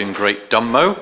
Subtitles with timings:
[0.00, 0.96] in Great Dunmow.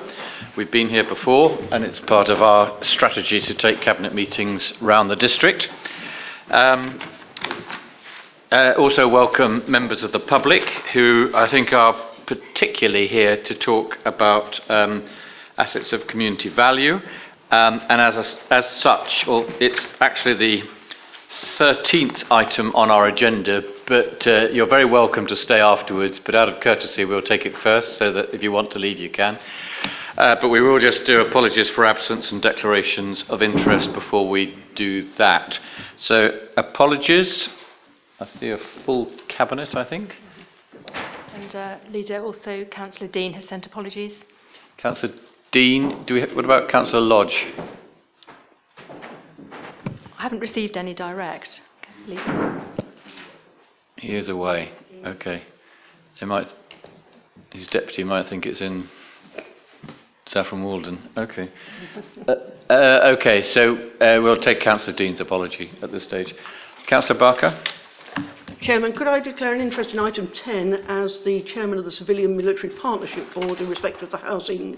[0.57, 5.09] We've been here before, and it's part of our strategy to take cabinet meetings round
[5.09, 5.69] the district.
[6.49, 6.99] Um,
[8.51, 13.97] uh, also, welcome members of the public who I think are particularly here to talk
[14.05, 15.07] about um,
[15.57, 16.95] assets of community value.
[17.51, 20.63] Um, and as, a, as such, well, it's actually the
[21.29, 26.19] 13th item on our agenda, but uh, you're very welcome to stay afterwards.
[26.19, 28.97] But out of courtesy, we'll take it first so that if you want to leave,
[28.97, 29.37] you can.
[30.17, 34.57] Uh, but we will just do apologies for absence and declarations of interest before we
[34.75, 35.59] do that.
[35.97, 37.47] So, apologies.
[38.19, 40.17] I see a full cabinet, I think.
[41.33, 44.13] And uh, Leader, also Councillor Dean has sent apologies.
[44.77, 45.13] Councillor
[45.51, 46.21] Dean, do we?
[46.21, 47.47] Have, what about Councillor Lodge?
[50.19, 51.61] I haven't received any direct.
[52.05, 52.61] Leader.
[53.97, 54.73] He is away.
[55.05, 55.43] Okay.
[56.19, 56.47] They might.
[57.53, 58.89] His deputy might think it's in
[60.25, 61.09] Saffron Walden.
[61.15, 61.49] Okay.
[62.27, 62.35] Uh,
[62.69, 63.43] uh, okay.
[63.43, 66.35] So uh, we'll take Councillor Dean's apology at this stage.
[66.87, 67.57] Councillor Barker.
[68.59, 72.35] Chairman, could I declare an interest in item 10 as the chairman of the Civilian
[72.35, 74.77] Military Partnership Board in respect of the housing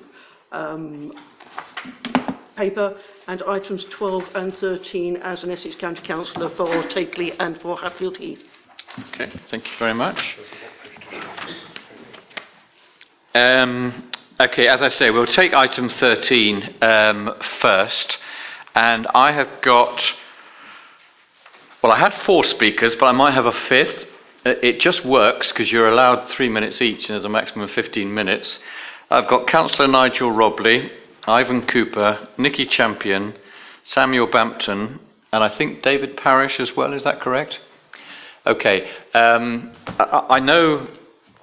[0.51, 1.11] um,
[2.61, 2.95] paper
[3.25, 8.17] and items 12 and 13 as an Essex County Councillor for Takeley and for Hatfield
[8.17, 8.43] Heath.
[9.07, 10.37] Okay, thank you very much.
[13.33, 18.19] Um, okay, as I say, we'll take item 13 um, first,
[18.75, 19.99] and I have got
[21.81, 24.05] well, I had four speakers, but I might have a fifth.
[24.45, 27.71] Uh, it just works because you're allowed three minutes each, and there's a maximum of
[27.71, 28.59] 15 minutes.
[29.09, 30.91] I've got Councillor Nigel Robley,
[31.27, 33.36] Ivan Cooper, Nicky Champion,
[33.83, 35.00] Samuel Bampton,
[35.33, 36.94] and I think David Parish as well.
[36.94, 37.59] Is that correct?
[38.45, 38.89] Okay.
[39.13, 40.88] Um, I, I, know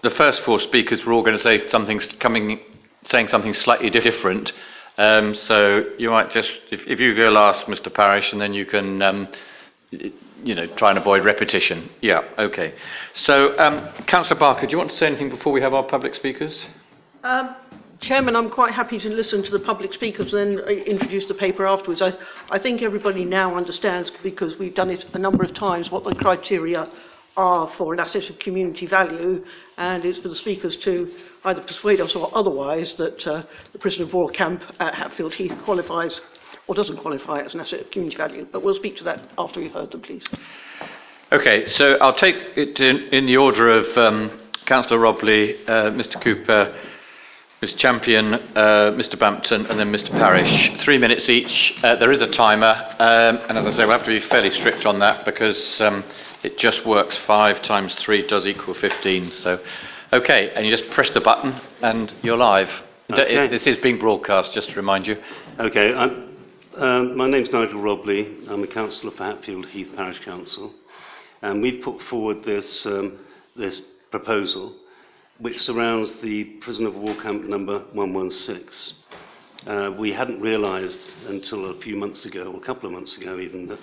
[0.03, 2.61] the first four speakers were all going to say something coming,
[3.05, 4.53] saying something slightly different.
[4.97, 7.93] Um, so you might just, if, if, you go last, Mr.
[7.93, 9.03] Parish, and then you can.
[9.03, 9.29] Um,
[10.45, 11.89] you know, try and avoid repetition.
[12.01, 12.75] Yeah, okay.
[13.13, 16.15] So, um, Councillor Barker, do you want to say anything before we have our public
[16.15, 16.65] speakers?
[18.01, 21.35] Chairman, I'm quite happy to listen to the public speakers and then uh, introduce the
[21.35, 22.01] paper afterwards.
[22.01, 22.15] I,
[22.49, 26.15] I think everybody now understands, because we've done it a number of times, what the
[26.15, 26.89] criteria
[27.37, 29.45] are for an asset of community value,
[29.77, 31.13] and it's for the speakers to
[31.45, 33.43] either persuade us or otherwise that uh,
[33.73, 36.21] the prisoner of war camp at Hatfield Heath qualifies
[36.69, 38.47] or doesn't qualify as an asset of community value.
[38.51, 40.25] But we'll speak to that after we've heard them, please.
[41.33, 46.21] Okay, so I'll take it in, in the order of um, Councillor Robley, uh, Mr
[46.23, 46.75] Cooper,
[47.61, 50.79] Ms Champion, uh, Mr Bampton, and then Mr Parish.
[50.79, 51.75] Three minutes each.
[51.83, 54.51] Uh, there is a timer, um, and as I say, we'll have to be fairly
[54.51, 56.05] strict on that because um,
[56.45, 57.19] it just works.
[57.27, 59.33] Five times three does equal 15.
[59.33, 59.59] So,
[60.13, 62.71] okay, and you just press the button and you're live.
[63.11, 63.49] Okay.
[63.49, 65.21] This is being broadcast, just to remind you.
[65.59, 65.93] Okay,
[66.77, 68.37] um, my name's Nigel Robley.
[68.49, 70.73] I'm a councillor for Hatfield Heath Parish Council.
[71.43, 73.19] And we've put forward this, um,
[73.57, 73.83] this
[74.13, 74.77] proposal
[75.39, 78.95] which surrounds the prison of war camp number 116.
[79.67, 83.39] Uh, we hadn't realised until a few months ago, or a couple of months ago
[83.39, 83.79] even, that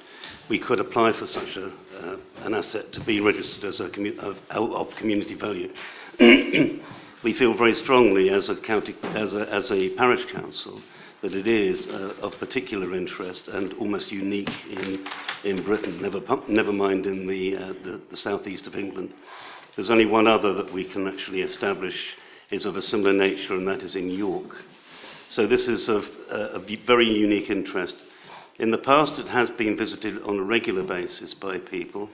[0.49, 4.17] we could apply for such a, uh, an asset to be registered as a commu-
[4.19, 5.71] of, of community value.
[7.23, 10.81] we feel very strongly as a, county, as a, as a parish council
[11.21, 15.05] that it is uh, of particular interest and almost unique in,
[15.43, 19.13] in Britain, never, never mind in the, uh, the, the southeast of England.
[19.75, 22.15] There's only one other that we can actually establish
[22.49, 24.55] is of a similar nature, and that is in York.
[25.27, 27.95] So this is of uh, a very unique interest.
[28.57, 32.09] In the past, it has been visited on a regular basis by people.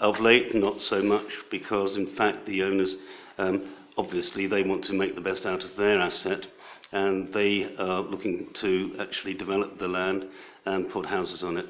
[0.00, 2.96] Of late, not so much, because in fact the owners,
[3.38, 6.46] um, obviously, they want to make the best out of their asset
[6.92, 10.26] and they are looking to actually develop the land
[10.64, 11.66] and put houses on it,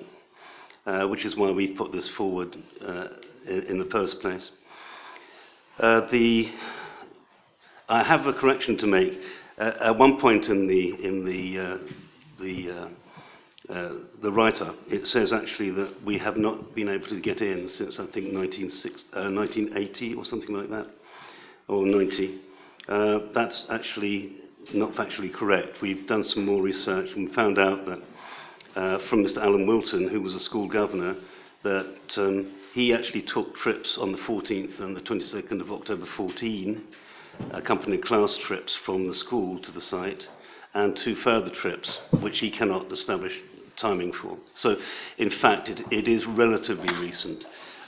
[0.87, 2.57] uh, which is why we put this forward
[2.87, 3.09] uh,
[3.47, 4.53] in, in the first place.
[5.79, 6.51] Uh, the,
[7.89, 9.17] I have a correction to make.
[9.57, 11.79] Uh, at one point in the, in the, uh,
[12.41, 12.89] the, uh,
[13.73, 18.01] uh, the it says actually that we have not been able to get in since
[18.01, 20.89] I think 1980 uh, or something like that,
[21.69, 22.41] or 90.
[22.89, 24.33] Uh, that's actually
[24.75, 25.81] not factually correct.
[25.81, 29.39] We've done some more research and found out that from Mr.
[29.39, 31.15] Alan Wilton, who was a school governor,
[31.63, 36.85] that um, he actually took trips on the 14th and the 22nd of October 14,
[37.51, 40.29] accompanying class trips from the school to the site,
[40.75, 43.33] and two further trips, which he cannot establish
[43.77, 44.37] timing for.
[44.55, 44.77] So,
[45.17, 47.45] in fact, it, it is relatively recent.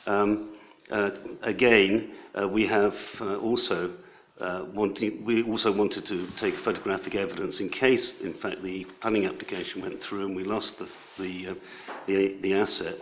[0.07, 0.57] Um,
[0.91, 1.11] uh,
[1.43, 3.93] again, uh, we have uh, also
[4.41, 9.27] uh, wanting, we also wanted to take photographic evidence in case, in fact, the planning
[9.27, 10.89] application went through and we lost the,
[11.19, 11.55] the, uh,
[12.07, 12.97] the, the asset.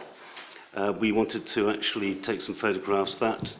[0.79, 3.17] Uh, we wanted to actually take some photographs.
[3.17, 3.57] That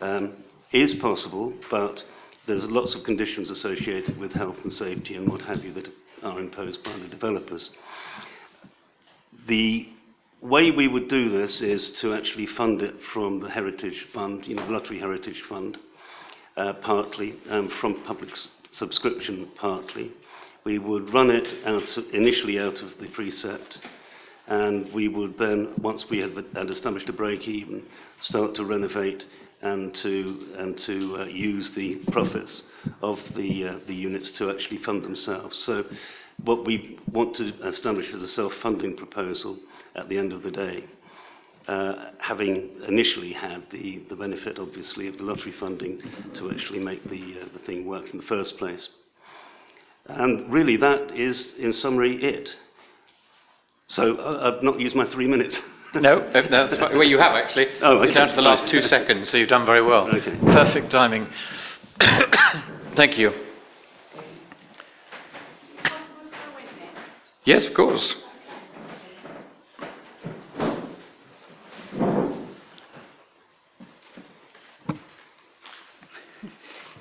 [0.00, 0.32] um,
[0.72, 2.02] is possible, but
[2.46, 5.90] there's lots of conditions associated with health and safety and what have you that
[6.22, 7.68] are imposed by the developers.
[9.46, 9.86] The
[10.40, 14.54] way we would do this is to actually fund it from the Heritage Fund, you
[14.54, 15.76] know, the Lottery Heritage Fund,
[16.56, 20.10] uh, partly, um, from public s- subscription partly.
[20.64, 23.76] We would run it out initially out of the precept,
[24.46, 26.32] and we would then, once we had,
[26.70, 27.82] established a break even,
[28.20, 29.24] start to renovate
[29.62, 30.54] and to,
[31.20, 32.64] uh, use the profits
[33.02, 35.56] of the, uh, the units to actually fund themselves.
[35.58, 35.84] So
[36.44, 39.58] what we want to establish is a self-funding proposal
[39.94, 40.84] at the end of the day,
[41.68, 46.02] uh, having initially had the, benefit, obviously, of the lottery funding
[46.34, 48.88] to actually make the, the thing work in the first place.
[50.06, 52.56] And really, that is, in summary, it.
[53.88, 55.56] So uh, I've not used my three minutes.
[55.94, 56.92] No, no, that's fine.
[56.96, 57.66] Well, you have actually.
[57.82, 60.08] Oh, You're down to the last two seconds, so you've done very well.
[60.08, 60.36] Okay.
[60.36, 61.28] Perfect timing.
[62.94, 63.32] Thank you.
[67.44, 68.14] Yes, of course.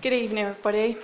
[0.02, 0.98] Good evening, everybody.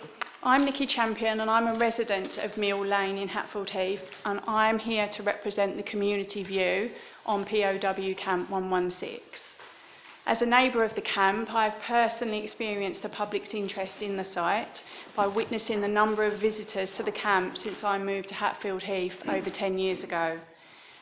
[0.48, 4.80] I'm Nikki Champion and I'm a resident of Mill Lane in Hatfield Heath and I'm
[4.80, 6.90] here to represent the community view
[7.26, 9.20] on POW Camp 116.
[10.26, 14.82] As a neighbour of the camp, I've personally experienced the public's interest in the site
[15.18, 19.22] by witnessing the number of visitors to the camp since I moved to Hatfield Heath
[19.28, 20.40] over 10 years ago.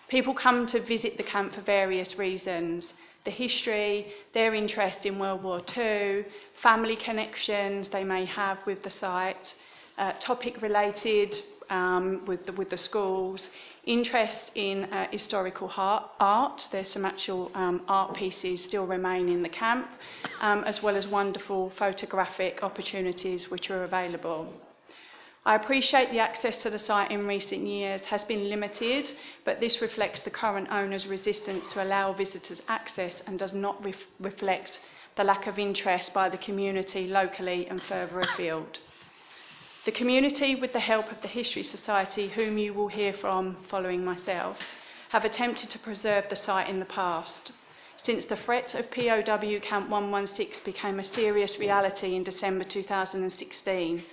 [0.09, 2.93] People come to visit the camp for various reasons
[3.25, 6.25] the history, their interest in World War II,
[6.61, 9.53] family connections they may have with the site,
[9.97, 11.35] uh, topic related
[11.69, 13.47] um, with, the, with the schools,
[13.85, 16.67] interest in uh, historical har- art.
[16.71, 19.87] There's some actual um, art pieces still remain in the camp,
[20.41, 24.53] um, as well as wonderful photographic opportunities which are available.
[25.47, 29.07] I appreciate the access to the site in recent years has been limited,
[29.43, 34.07] but this reflects the current owner's resistance to allow visitors access and does not ref-
[34.19, 34.79] reflect
[35.15, 38.79] the lack of interest by the community locally and further afield.
[39.85, 44.03] The community, with the help of the History Society, whom you will hear from following
[44.03, 44.57] myself,
[45.09, 47.51] have attempted to preserve the site in the past.
[47.97, 54.03] Since the threat of POW Camp 116 became a serious reality in December 2016,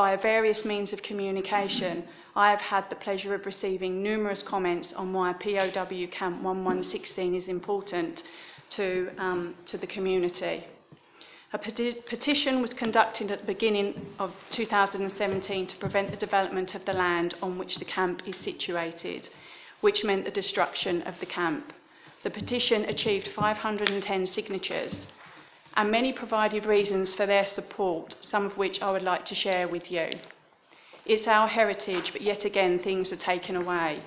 [0.00, 2.02] via various means of communication,
[2.34, 7.48] I have had the pleasure of receiving numerous comments on why POW Camp 1116 is
[7.48, 8.22] important
[8.70, 10.64] to, um, to the community.
[11.52, 13.88] A peti- petition was conducted at the beginning
[14.18, 19.28] of 2017 to prevent the development of the land on which the camp is situated,
[19.82, 21.74] which meant the destruction of the camp.
[22.22, 25.06] The petition achieved 510 signatures,
[25.76, 29.68] and many provided reasons for their support, some of which I would like to share
[29.68, 30.10] with you.
[31.06, 34.02] It's our heritage, but yet again things are taken away.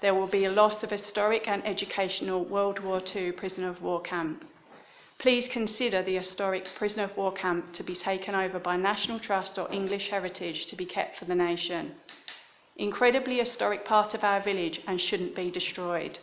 [0.00, 4.02] There will be a loss of historic and educational World War II prisoner of war
[4.02, 4.44] camp.
[5.18, 9.58] Please consider the historic prisoner of war camp to be taken over by National Trust
[9.58, 11.94] or English Heritage to be kept for the nation.
[12.76, 16.18] Incredibly historic part of our village and shouldn't be destroyed.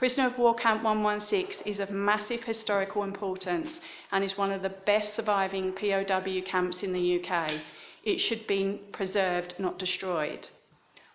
[0.00, 3.80] Prisoner of War Camp 116 is of massive historical importance
[4.10, 7.60] and is one of the best surviving POW camps in the UK.
[8.02, 10.48] It should be preserved, not destroyed.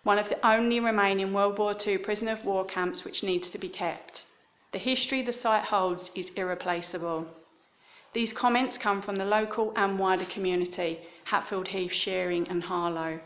[0.04, 3.58] One of the only remaining World War II prisoner of war camps which needs to
[3.58, 4.24] be kept.
[4.70, 7.26] The history the site holds is irreplaceable.
[8.12, 13.18] These comments come from the local and wider community, Hatfield Heath, Sheering and Harlow.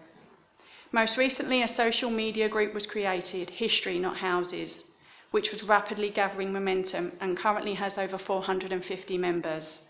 [0.90, 4.84] Most recently, a social media group was created, History Not Houses,
[5.30, 9.80] which was rapidly gathering momentum and currently has over 450 members.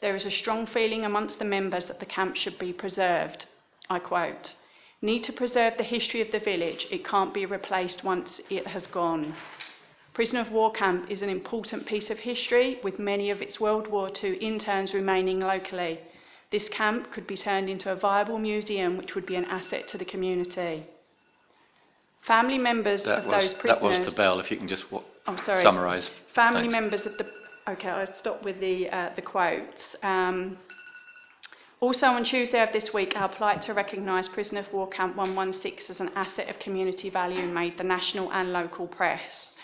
[0.00, 3.46] There is a strong feeling amongst the members that the camp should be preserved.
[3.88, 4.54] I quote,
[5.00, 6.86] Need to preserve the history of the village.
[6.90, 9.34] It can't be replaced once it has gone.
[10.14, 13.88] Prisoner of War Camp is an important piece of history, with many of its World
[13.88, 16.00] War II interns remaining locally.
[16.50, 19.98] This camp could be turned into a viable museum, which would be an asset to
[19.98, 20.86] the community.
[22.26, 23.80] Family members That of was, those prisoners.
[23.82, 25.62] that was the bell, if you can just wa- Oh, sorry.
[25.62, 26.08] summarise.
[26.34, 26.72] Family Thanks.
[26.72, 27.26] members of the.
[27.68, 29.96] Okay, I'll stop with the, uh, the quotes.
[30.02, 30.58] Um,
[31.80, 35.86] also, on Tuesday of this week, I applied to recognise Prisoner of War Camp 116
[35.90, 39.54] as an asset of community value and made the national and local press.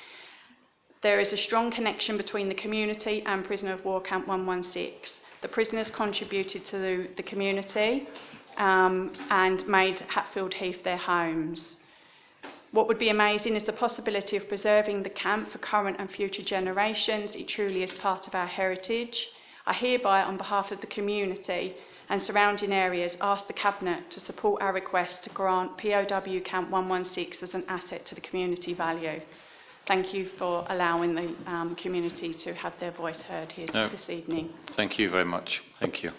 [1.02, 4.93] There is a strong connection between the community and Prisoner of War Camp 116.
[5.40, 8.07] The prisoners contributed to the, the community
[8.59, 11.79] um, and made Hatfield Heath their homes.
[12.73, 16.43] What would be amazing is the possibility of preserving the camp for current and future
[16.43, 17.35] generations.
[17.35, 19.27] It truly is part of our heritage.
[19.67, 21.75] I hereby, on behalf of the community
[22.09, 27.43] and surrounding areas, ask the Cabinet to support our request to grant POW Camp 116
[27.43, 29.21] as an asset to the community value.
[29.87, 33.89] Thank you for allowing the um, community to have their voice heard here no.
[33.89, 34.50] this evening.
[34.77, 35.62] Thank you very much.
[35.81, 36.12] Thank you.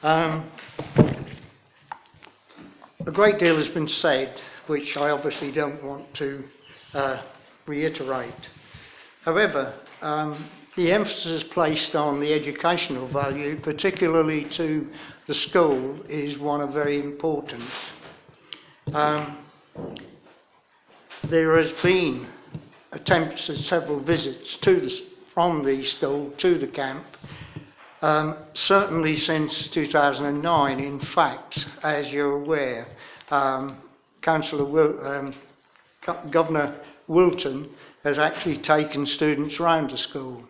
[0.00, 0.48] Um,
[3.04, 6.44] a great deal has been said, which I obviously don't want to
[6.94, 7.22] uh,
[7.66, 8.32] reiterate.
[9.24, 14.88] However, um, the emphasis placed on the educational value, particularly to
[15.26, 17.72] the school, is one of very importance.
[18.94, 19.38] Um,
[21.24, 22.28] there has been
[22.92, 25.02] attempts at several visits to the,
[25.34, 27.04] from the school to the camp,
[28.00, 30.80] um, certainly since 2009.
[30.80, 32.86] In fact, as you're aware,
[33.30, 33.78] um,
[34.22, 35.34] Councillor Wil- um,
[36.02, 37.70] Co- Governor Wilton
[38.04, 40.44] has actually taken students round the school.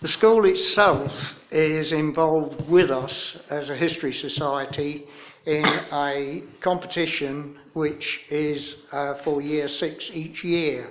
[0.00, 1.12] The school itself
[1.50, 5.06] is involved with us as a history society
[5.44, 10.90] in a competition which is uh, for year six each year.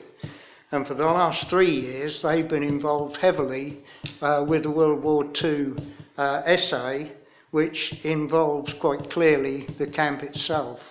[0.72, 3.80] And for the last three years, they've been involved heavily
[4.22, 5.74] uh, with the World War II
[6.18, 7.14] uh, essay,
[7.52, 10.82] which involves quite clearly the camp itself.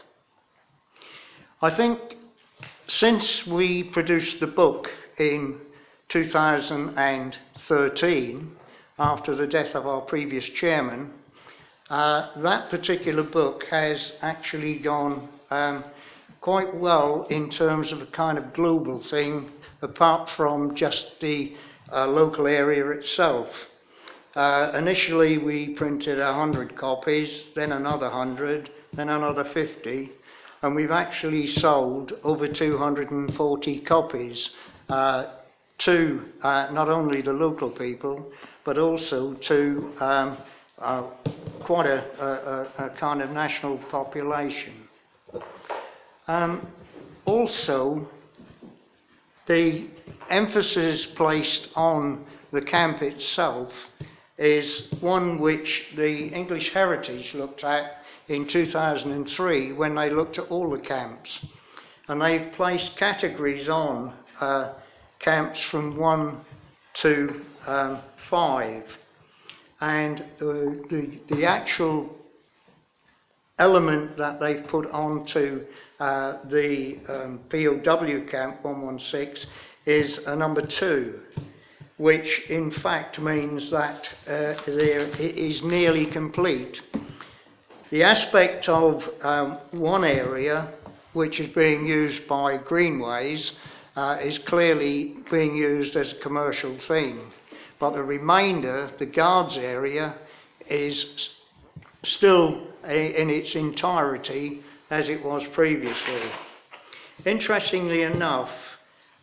[1.61, 2.17] I think
[2.89, 5.61] since we produced the book in
[6.09, 8.57] 2013,
[8.99, 11.13] after the death of our previous chairman,
[11.91, 15.85] uh, that particular book has actually gone um,
[16.41, 19.51] quite well in terms of a kind of global thing,
[19.83, 21.55] apart from just the
[21.93, 23.49] uh, local area itself.
[24.35, 30.11] Uh, initially, we printed 100 copies, then another 100, then another 50,
[30.63, 34.51] and we've actually sold over 240 copies
[34.89, 35.27] uh,
[35.79, 38.31] to uh, not only the local people,
[38.65, 40.37] but also to um,
[40.79, 41.03] uh,
[41.61, 44.89] quite a, a, a kind of national population.
[46.29, 46.67] Um,
[47.25, 48.09] also,
[49.47, 49.89] the
[50.29, 53.73] emphasis placed on the camp itself
[54.39, 60.71] is one which the English Heritage looked at in 2003 when they looked at all
[60.71, 61.41] the camps.
[62.09, 64.73] And they've placed categories on uh,
[65.21, 66.41] camps from one
[66.95, 67.99] to um,
[68.29, 68.85] five.
[69.81, 72.15] And the, the, the actual
[73.59, 75.65] element that they've put onto
[75.99, 79.51] uh, the um, POW camp 116
[79.87, 81.21] is a number two,
[81.97, 86.81] which in fact means that uh, there, it is nearly complete.
[87.91, 90.73] The aspect of um, one area,
[91.13, 93.53] which is being used by Greenways,
[93.95, 97.33] uh, is clearly being used as a commercial thing.
[97.79, 100.17] But the remainder, the guards area,
[100.69, 101.31] is
[102.03, 106.31] still a, in its entirety as it was previously.
[107.25, 108.51] Interestingly enough,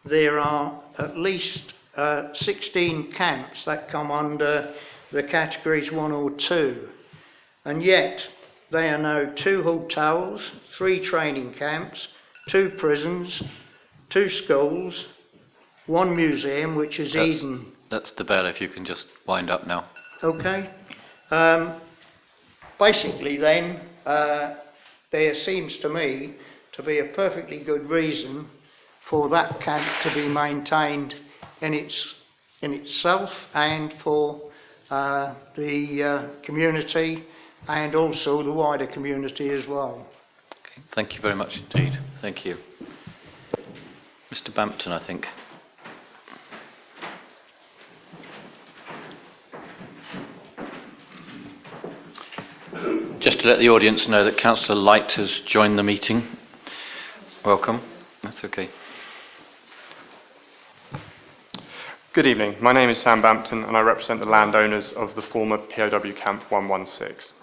[0.05, 4.73] there are at least uh, 16 camps that come under
[5.11, 6.89] the categories 1 or 2,
[7.65, 8.27] and yet
[8.71, 10.41] they are now two hotels,
[10.75, 12.07] three training camps,
[12.49, 13.41] two prisons,
[14.09, 15.05] two schools,
[15.85, 19.67] one museum, which is That's- Eden That's the bell, if you can just wind up
[19.67, 19.85] now.
[20.23, 20.69] Okay.
[21.29, 21.75] Um,
[22.79, 24.55] basically, then, uh,
[25.13, 26.33] there seems to me
[26.73, 28.49] to be a perfectly good reason
[29.09, 31.15] for that camp to be maintained
[31.61, 32.15] in its
[32.61, 34.41] in itself and for
[34.89, 37.23] uh, the uh, community
[37.67, 40.07] and also the wider community as well.
[40.51, 40.81] Okay.
[40.95, 41.99] Thank you very much indeed.
[42.21, 42.57] Thank you.
[44.31, 44.53] Mr.
[44.53, 45.27] Bampton, I think.
[53.19, 56.25] Just to let the audience know that Councillor Light has joined the meeting.
[57.43, 57.81] Welcome.
[58.21, 58.69] That's okay.
[62.13, 62.55] Good evening.
[62.61, 66.49] My name is Sam Bampton and I represent the landowners of the former POW Camp
[66.49, 67.33] 116.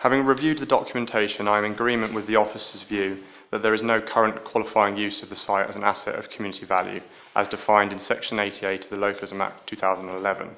[0.00, 3.82] Having reviewed the documentation, I am in agreement with the officer's view that there is
[3.82, 7.02] no current qualifying use of the site as an asset of community value,
[7.36, 10.56] as defined in Section 88 of the Localism Act 2011.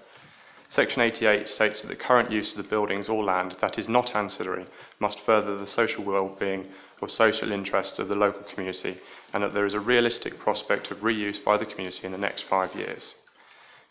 [0.69, 4.17] Section 88 states that the current use of the buildings or land that is not
[4.17, 4.67] ancillary
[4.99, 6.67] must further the social well-being
[7.01, 8.99] or social interests of the local community
[9.33, 12.43] and that there is a realistic prospect of reuse by the community in the next
[12.43, 13.15] five years.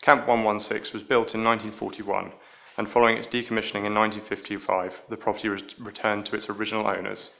[0.02, 2.32] Camp 116 was built in 1941
[2.76, 7.30] and following its decommissioning in 1955 the property was returned to its original owners.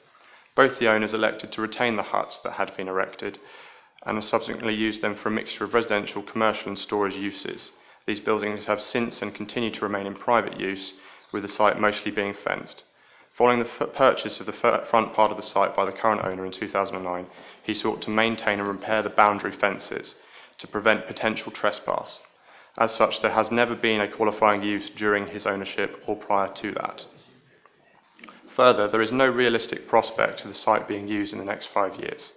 [0.54, 3.40] Both the owners elected to retain the huts that had been erected
[4.06, 7.72] and subsequently used them for a mixture of residential, commercial and storage uses.
[8.06, 10.92] These buildings have since and continue to remain in private use,
[11.32, 12.84] with the site mostly being fenced.
[13.32, 16.24] Following the f- purchase of the f- front part of the site by the current
[16.24, 17.26] owner in 2009,
[17.62, 20.14] he sought to maintain and repair the boundary fences
[20.58, 22.20] to prevent potential trespass.
[22.76, 26.72] As such, there has never been a qualifying use during his ownership or prior to
[26.72, 27.04] that.
[28.54, 31.98] Further, there is no realistic prospect of the site being used in the next five
[31.98, 32.32] years.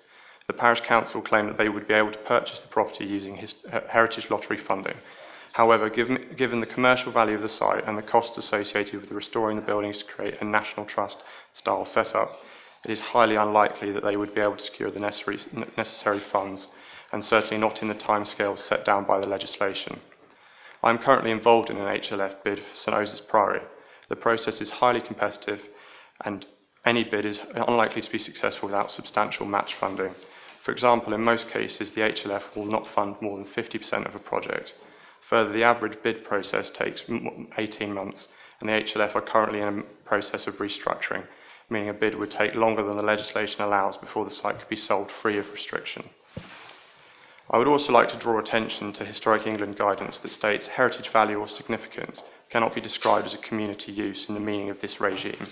[0.47, 3.53] The parish council claimed that they would be able to purchase the property using his
[3.89, 4.97] heritage lottery funding,
[5.57, 9.55] However, given, given the commercial value of the site and the costs associated with restoring
[9.55, 11.17] the buildings to create a national trust
[11.51, 12.29] style setup,
[12.85, 15.39] it is highly unlikely that they would be able to secure the necessary,
[15.75, 16.67] necessary funds,
[17.11, 19.99] and certainly not in the timescales set down by the legislation.
[20.83, 23.61] I am currently involved in an HLF bid for St Osyth's Priory.
[24.09, 25.61] The process is highly competitive,
[26.23, 26.45] and
[26.85, 30.13] any bid is unlikely to be successful without substantial match funding.
[30.63, 34.19] For example, in most cases, the HLF will not fund more than 50% of a
[34.19, 34.75] project.
[35.29, 37.03] Further, the average bid process takes
[37.57, 38.27] 18 months,
[38.59, 41.25] and the HLF are currently in a process of restructuring,
[41.69, 44.75] meaning a bid would take longer than the legislation allows before the site could be
[44.75, 46.09] sold free of restriction.
[47.49, 51.39] I would also like to draw attention to Historic England guidance that states heritage value
[51.39, 55.47] or significance cannot be described as a community use in the meaning of this regime.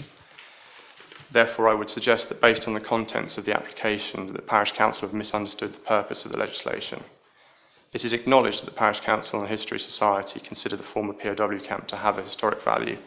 [1.32, 4.72] Therefore, I would suggest that based on the contents of the application, that the Parish
[4.74, 7.03] Council have misunderstood the purpose of the legislation.
[7.96, 11.88] It is acknowledged that the Parish Council and History Society consider the former POW camp
[11.88, 12.98] to have a historic value,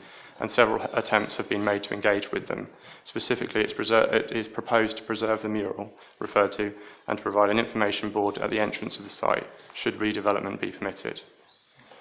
[0.40, 2.71] and several attempts have been made to engage with them.
[3.04, 6.73] Specifically, it is proposed to preserve the mural referred to
[7.07, 10.72] and to provide an information board at the entrance of the site, should redevelopment be
[10.72, 11.20] permitted.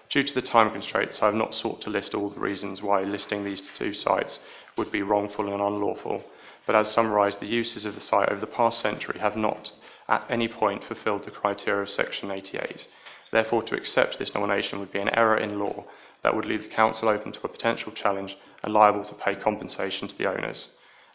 [0.07, 3.03] Due to the time constraints, I have not sought to list all the reasons why
[3.03, 4.39] listing these two sites
[4.77, 6.23] would be wrongful and unlawful,
[6.65, 9.73] but as summarised, the uses of the site over the past century have not
[10.07, 12.87] at any point fulfilled the criteria of Section 88.
[13.31, 15.85] Therefore, to accept this nomination would be an error in law
[16.23, 20.07] that would leave the Council open to a potential challenge and liable to pay compensation
[20.07, 20.69] to the owners.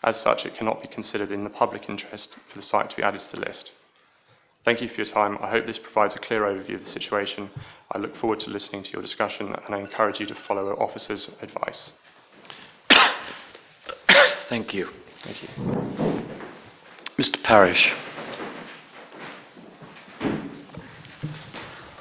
[0.04, 3.02] As such, it cannot be considered in the public interest for the site to be
[3.02, 3.72] added to the list.
[4.64, 5.38] Thank you for your time.
[5.40, 7.50] I hope this provides a clear overview of the situation.
[7.90, 10.80] I look forward to listening to your discussion and I encourage you to follow our
[10.80, 11.90] officer's advice.
[14.48, 14.88] Thank you.
[15.24, 15.48] Thank you.
[17.18, 17.42] Mr.
[17.42, 17.92] Parish.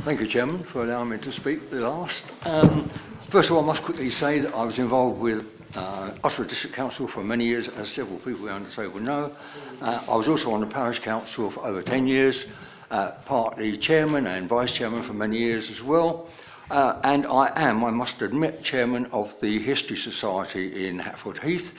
[0.04, 2.24] Thank you, Chairman, for allowing me to speak the last.
[2.42, 2.90] Um,
[3.32, 6.76] first of all, I must quickly say that I was involved with uh, Uttlesford District
[6.76, 9.32] Council for many years, as several people around the table know.
[9.80, 12.48] Uh, I was also on the Parish Council for over 10 years,
[12.90, 16.28] uh, partly chairman and vice chairman for many years as well.
[16.72, 21.74] Uh, and I am, I must admit, chairman of the History Society in Hatfield Heath,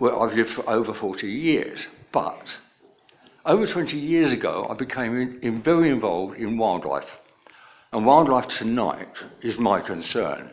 [0.00, 1.86] where I've lived for over 40 years.
[2.10, 2.56] But
[3.46, 7.08] over 20 years ago, I became in, in very involved in wildlife.
[7.90, 10.50] And wildlife tonight is my concern.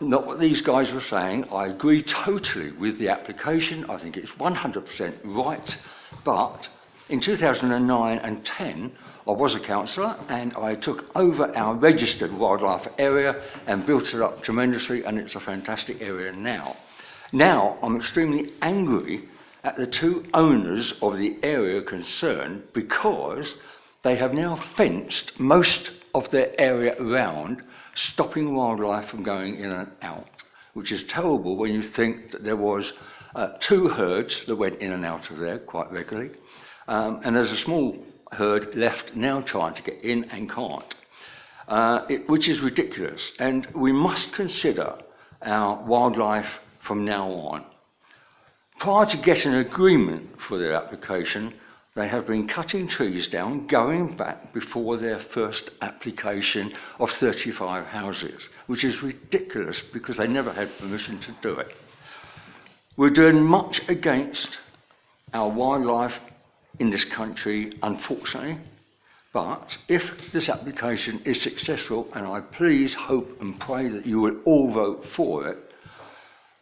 [0.00, 1.44] Not what these guys were saying.
[1.52, 3.88] I agree totally with the application.
[3.88, 5.78] I think it's 100% right.
[6.24, 6.68] But
[7.08, 8.92] in 2009 and 10,
[9.28, 14.20] I was a councillor and I took over our registered wildlife area and built it
[14.20, 16.76] up tremendously, and it's a fantastic area now.
[17.32, 19.28] Now, I'm extremely angry
[19.62, 23.54] at the two owners of the area concerned because
[24.02, 27.62] they have now fenced most of their area around,
[27.94, 30.26] stopping wildlife from going in and out,
[30.74, 32.92] which is terrible when you think that there was
[33.34, 36.30] uh, two herds that went in and out of there quite regularly,
[36.86, 37.96] um, and there's a small
[38.32, 40.94] herd left now trying to get in and can't,
[41.68, 43.32] uh, it, which is ridiculous.
[43.38, 44.98] And we must consider
[45.42, 47.64] our wildlife from now on.
[48.80, 51.54] Prior to getting an agreement for their application,
[51.98, 58.40] they have been cutting trees down, going back before their first application of 35 houses,
[58.68, 61.74] which is ridiculous because they never had permission to do it.
[62.96, 64.58] We're doing much against
[65.32, 66.14] our wildlife
[66.78, 68.58] in this country, unfortunately,
[69.32, 74.40] but if this application is successful, and I please hope and pray that you will
[74.44, 75.67] all vote for it,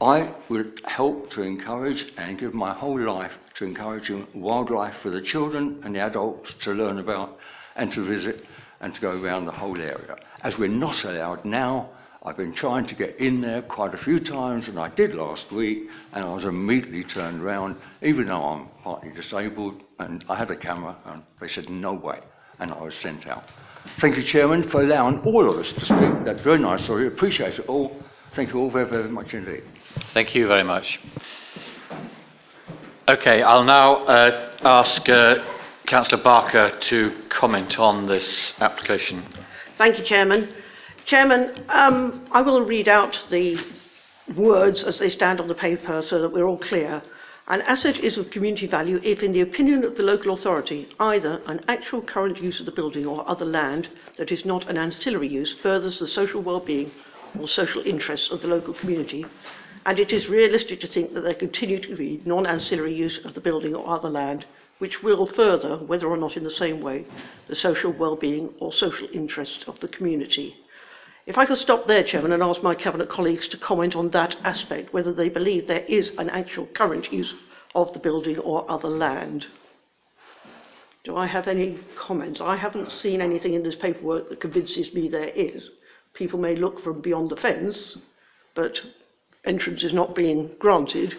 [0.01, 5.23] I would help to encourage and give my whole life to encouraging wildlife for the
[5.23, 7.39] children and the adults to learn about
[7.77, 8.45] and to visit
[8.81, 10.17] and to go around the whole area.
[10.43, 11.89] As we're not allowed now,
[12.23, 15.51] I've been trying to get in there quite a few times, and I did last
[15.51, 20.51] week, and I was immediately turned round, even though I'm partly disabled, and I had
[20.51, 22.21] a camera, and they said, no way,
[22.59, 23.45] and I was sent out.
[24.01, 26.25] Thank you, Chairman, for allowing all of us to speak.
[26.25, 27.97] That's very nice, sorry, appreciate it all.
[28.35, 29.63] Thank you all very, very much indeed.
[30.13, 30.99] Thank you very much.
[33.09, 35.45] Okay, I'll now uh, ask uh,
[35.87, 39.23] Councillor Barker to comment on this application.
[39.79, 40.53] Thank you, Chairman.
[41.05, 43.59] Chairman, um, I will read out the
[44.35, 47.03] words as they stand on the paper so that we're all clear.
[47.49, 51.41] An asset is of community value if, in the opinion of the local authority, either
[51.47, 55.29] an actual current use of the building or other land that is not an ancillary
[55.29, 56.91] use furthers the social well-being
[57.39, 59.25] or social interests of the local community,
[59.87, 63.41] and it is realistic to think that there continue to be non-ancillary use of the
[63.41, 64.45] building or other land
[64.79, 67.07] which will further, whether or not in the same way,
[67.47, 70.55] the social well-being or social interests of the community.
[71.25, 74.37] If I could stop there, Chairman, and ask my Cabinet colleagues to comment on that
[74.45, 77.33] aspect, whether they believe there is an actual current use
[77.75, 79.47] of the building or other land.
[81.05, 82.41] Do I have any comments?
[82.41, 85.71] I haven't seen anything in this paperwork that convinces me there is.
[86.13, 87.97] People may look from beyond the fence,
[88.55, 88.81] but
[89.47, 91.15] entrance is not being granted.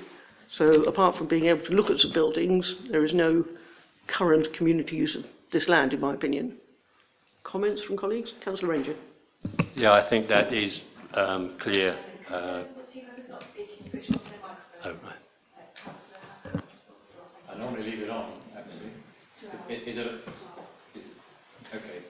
[0.52, 3.46] So apart from being able to look at some buildings, there is no
[4.08, 6.58] current community use of this land, in my opinion.
[7.44, 8.34] Comments from colleagues?
[8.44, 8.96] Councillor Ranger.
[9.76, 10.82] Yeah, I think that is
[11.13, 11.98] um, clear.
[12.30, 12.63] Uh,
[14.84, 16.63] oh, right.
[17.50, 18.92] I normally leave it on, actually.
[19.92, 20.08] Is it?
[21.74, 22.04] Okay.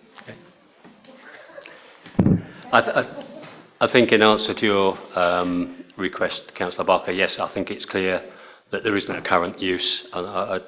[2.72, 7.48] I, th- I, I think in answer to your um, request, Councillor Barker, yes, I
[7.50, 8.24] think it's clear
[8.72, 10.06] that there isn't a current use.
[10.14, 10.60] And I,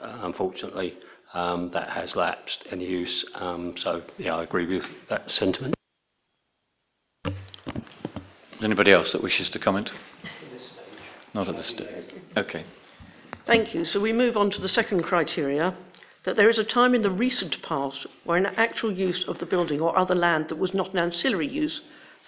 [0.00, 0.96] I, unfortunately,
[1.34, 3.24] um, that has lapsed in use.
[3.34, 5.74] Um, so, yeah, I agree with that sentiment.
[8.60, 9.90] Anybody else that wishes to comment?
[11.34, 12.14] Not at this stage.
[12.36, 12.64] Okay.
[13.46, 13.84] Thank you.
[13.84, 15.74] So we move on to the second criteria
[16.24, 19.46] that there is a time in the recent past where an actual use of the
[19.46, 21.80] building or other land that was not an ancillary use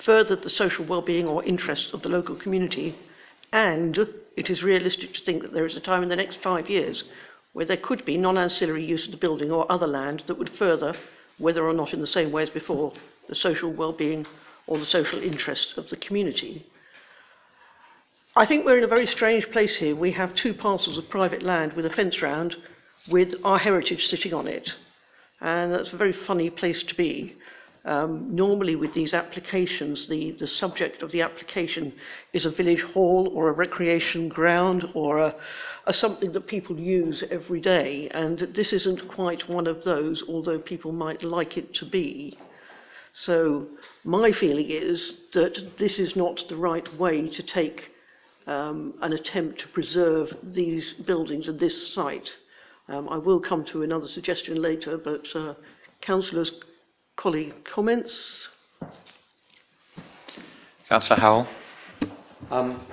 [0.04, 2.96] furthered the social well-being or interests of the local community,
[3.52, 3.96] and
[4.36, 7.04] it is realistic to think that there is a time in the next five years
[7.52, 10.92] where there could be non-ancillary use of the building or other land that would further,
[11.38, 12.92] whether or not in the same way as before,
[13.28, 14.26] the social well-being
[14.66, 16.66] or the social interests of the community.
[18.36, 19.94] I think we're in a very strange place here.
[19.94, 22.56] We have two parcels of private land with a fence round
[23.08, 24.74] with our heritage sitting on it.
[25.40, 27.36] And that's a very funny place to be.
[27.86, 31.92] Um, normally, with these applications, the, the subject of the application
[32.32, 35.34] is a village hall or a recreation ground or a,
[35.86, 38.08] a something that people use every day.
[38.12, 42.38] And this isn't quite one of those, although people might like it to be.
[43.12, 43.68] So,
[44.02, 47.90] my feeling is that this is not the right way to take
[48.46, 52.30] um, an attempt to preserve these buildings and this site.
[52.88, 55.54] Um, I will come to another suggestion later, but uh,
[56.00, 56.50] councillors,
[57.16, 58.48] colleague comments?
[60.88, 61.48] Councillor Howell?
[62.50, 62.86] Um,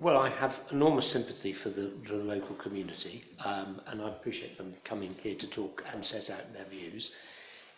[0.00, 4.58] well, I have enormous sympathy for the, for the local community, um, and I appreciate
[4.58, 7.10] them coming here to talk and set out their views.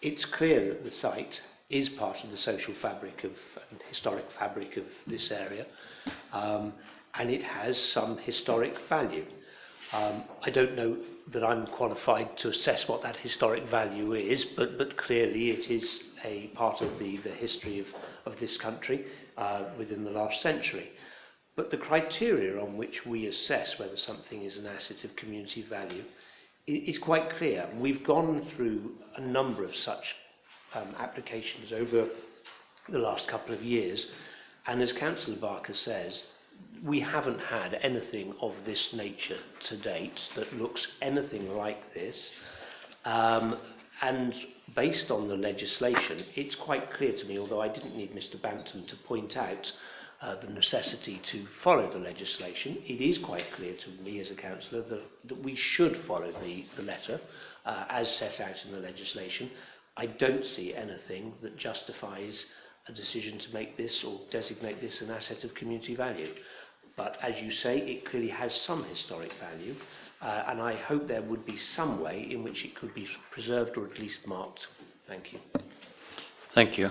[0.02, 3.32] It's clear that the site is part of the social fabric of
[3.70, 5.66] and historic fabric of this area,
[6.32, 6.72] um,
[7.14, 9.26] and it has some historic value.
[9.92, 10.96] Um, I don't know
[11.32, 16.02] that I'm qualified to assess what that historic value is, but, but clearly it is
[16.24, 17.86] a part of the, the history of,
[18.26, 19.06] of this country
[19.36, 20.90] uh, within the last century.
[21.56, 26.04] But the criteria on which we assess whether something is an asset of community value
[26.66, 27.68] is quite clear.
[27.78, 30.04] We've gone through a number of such
[30.74, 32.08] um, applications over
[32.88, 34.06] the last couple of years,
[34.66, 36.24] and as Councillor Barker says,
[36.84, 42.30] we haven't had anything of this nature to date that looks anything like this.
[43.04, 43.56] Um,
[44.02, 44.34] and
[44.74, 48.40] based on the legislation, it's quite clear to me, although I didn't need Mr.
[48.40, 49.72] Bampton to point out
[50.20, 54.34] uh, the necessity to follow the legislation, it is quite clear to me as a
[54.34, 57.20] councillor that, that we should follow the, the letter
[57.64, 59.50] uh, as set out in the legislation.
[59.96, 62.44] I don't see anything that justifies
[62.88, 66.32] a decision to make this or designate this an asset of community value.
[66.96, 69.74] But as you say, it clearly has some historic value,
[70.22, 73.76] uh, and I hope there would be some way in which it could be preserved
[73.76, 74.66] or at least marked.
[75.08, 75.40] Thank you.
[76.54, 76.90] Thank you.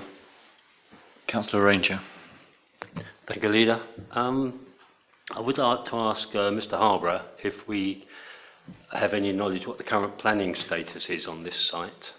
[1.27, 2.01] Councillor Ranger.
[3.27, 3.81] Thank you, Leader.
[4.11, 4.65] Um,
[5.31, 6.71] I would like to ask uh, Mr.
[6.71, 8.05] Harborough if we
[8.91, 12.11] have any knowledge what the current planning status is on this site.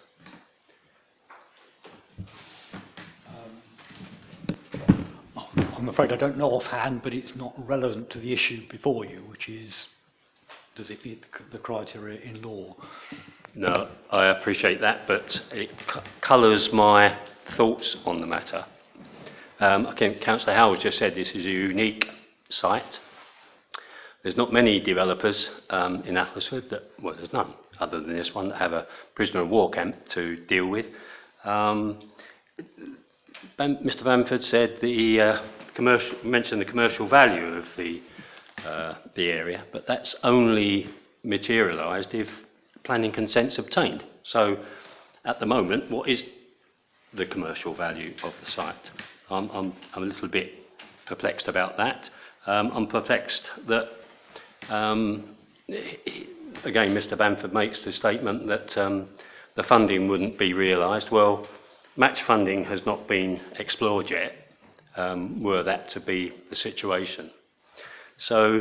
[5.95, 9.49] Afraid I don't know offhand, but it's not relevant to the issue before you, which
[9.49, 9.91] is
[10.75, 12.75] does it meet the, criteria in law?
[13.55, 17.17] No, I appreciate that, but it c- colours my
[17.57, 18.67] thoughts on the matter.
[19.61, 22.11] Um, think Councillor Howard just said this is a unique
[22.49, 22.99] site.
[24.25, 28.49] There's not many developers um, in Uttlesford that, well, there's none other than this one
[28.49, 30.87] that have a prisoner of war camp to deal with.
[31.45, 32.11] Um,
[33.61, 34.03] Mr.
[34.03, 35.43] Bamford said the uh,
[35.79, 38.01] mentioned the commercial value of the
[38.65, 40.89] uh, the area, but that's only
[41.23, 42.29] materialised if
[42.85, 44.05] planning consent's obtained.
[44.23, 44.57] So,
[45.25, 46.25] at the moment, what is
[47.13, 48.91] the commercial value of the site?
[49.31, 50.53] I'm, I'm, I'm a little bit
[51.07, 52.09] perplexed about that.
[52.47, 53.89] Um, I'm perplexed that,
[54.69, 55.35] um,
[56.65, 57.17] again, Mr.
[57.17, 59.09] Bamford makes the statement that um,
[59.57, 61.11] the funding wouldn't be realised.
[61.11, 61.47] Well,
[61.97, 64.33] match funding has not been explored yet,
[64.97, 67.31] um, were that to be the situation.
[68.19, 68.61] So,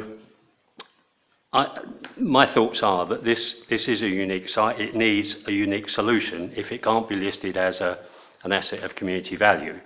[1.51, 1.77] I,
[2.17, 4.79] my thoughts are that this, this is a unique site.
[4.79, 7.99] It needs a unique solution if it can't be listed as a,
[8.43, 9.79] an asset of community value.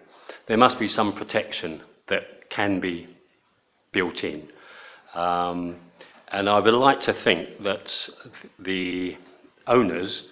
[0.48, 3.10] There must be some protection that can be
[3.92, 4.48] built in.
[5.14, 5.78] Um,
[6.30, 7.92] and I would like to think that
[8.60, 9.18] the
[9.66, 10.24] owners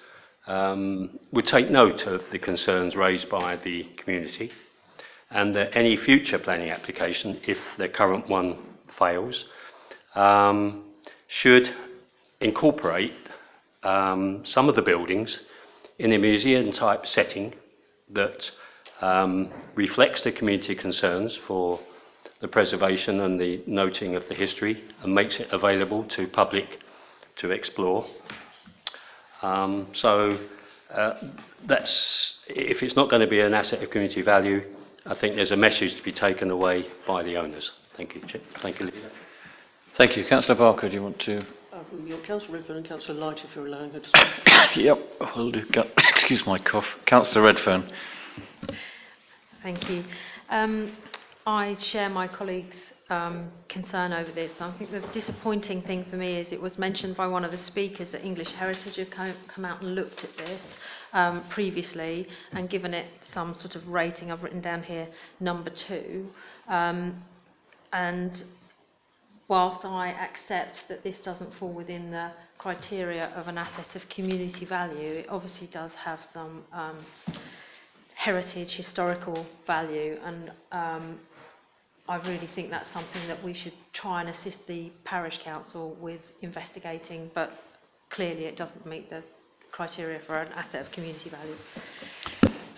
[0.47, 4.51] um, would take note of the concerns raised by the community
[5.31, 8.57] and that any future planning application, if the current one
[8.97, 9.45] fails,
[10.15, 10.83] um,
[11.27, 11.73] should
[12.39, 13.13] incorporate
[13.83, 15.39] um, some of the buildings
[15.99, 17.53] in a museum type setting
[18.11, 18.51] that
[19.01, 21.79] um, reflects the community concerns for
[22.41, 26.79] the preservation and the noting of the history and makes it available to public
[27.37, 28.05] to explore.
[29.41, 30.37] Um, so
[30.93, 31.13] uh,
[31.65, 34.74] that's if it's not going to be an asset of community value,
[35.07, 37.69] I think there's a message to be taken away by the owners.
[37.95, 38.21] Thank you.
[38.21, 38.41] Chair.
[38.61, 38.87] Thank you.
[38.87, 39.11] Leader.
[39.97, 40.25] Thank you.
[40.25, 41.45] Councillor Barker, do you want to?
[41.71, 44.75] Um, your Councillor Redfern and Councillor Light, if you're allowing her to speak.
[44.77, 44.99] yep,
[45.35, 45.63] will do.
[45.97, 46.87] Excuse my cough.
[47.05, 47.91] Councillor Redfern.
[49.61, 50.03] Thank you.
[50.49, 50.97] Um,
[51.45, 52.75] I share my colleagues'
[53.09, 54.51] um, concern over this.
[54.59, 57.57] I think the disappointing thing for me is it was mentioned by one of the
[57.57, 60.61] speakers that English Heritage had come, out and looked at this
[61.13, 64.31] um, previously and given it some sort of rating.
[64.31, 65.07] I've written down here
[65.39, 66.27] number two.
[66.67, 67.23] Um,
[67.93, 68.43] and
[69.47, 74.65] whilst I accept that this doesn't fall within the criteria of an asset of community
[74.65, 76.97] value, it obviously does have some um,
[78.15, 81.19] heritage, historical value, and um,
[82.07, 86.21] I really think that's something that we should try and assist the parish council with
[86.41, 87.51] investigating, but
[88.11, 89.23] clearly it doesn't meet the
[89.71, 91.55] criteria for an asset of community value.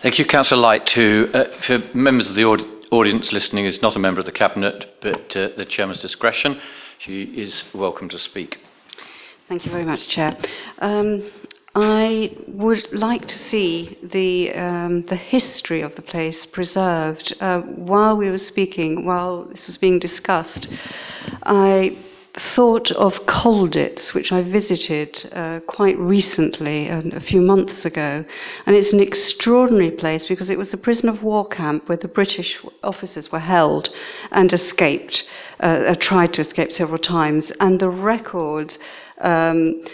[0.00, 3.96] Thank you, Councillor Light, who, uh, for members of the aud- audience listening, is not
[3.96, 6.60] a member of the Cabinet, but uh, the Chairman's discretion.
[6.98, 8.58] She is welcome to speak.
[9.46, 10.38] Thank you very much, Chair.
[10.78, 11.30] Um,
[11.80, 17.36] I would like to see the um, the history of the place preserved.
[17.40, 20.66] Uh, while we were speaking, while this was being discussed,
[21.44, 21.96] I
[22.34, 28.24] thought of Colditz, which I visited uh, quite recently, uh, a few months ago.
[28.66, 32.08] And it's an extraordinary place because it was a prison of war camp where the
[32.08, 33.90] British officers were held
[34.32, 35.24] and escaped,
[35.60, 37.52] uh, tried to escape several times.
[37.60, 38.76] And the record.
[39.20, 39.84] Um,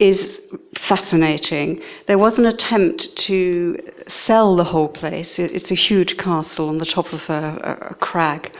[0.00, 0.40] is
[0.78, 1.80] fascinating.
[2.06, 5.38] There was an attempt to sell the whole place.
[5.38, 8.50] It's a huge castle on the top of a, a crag.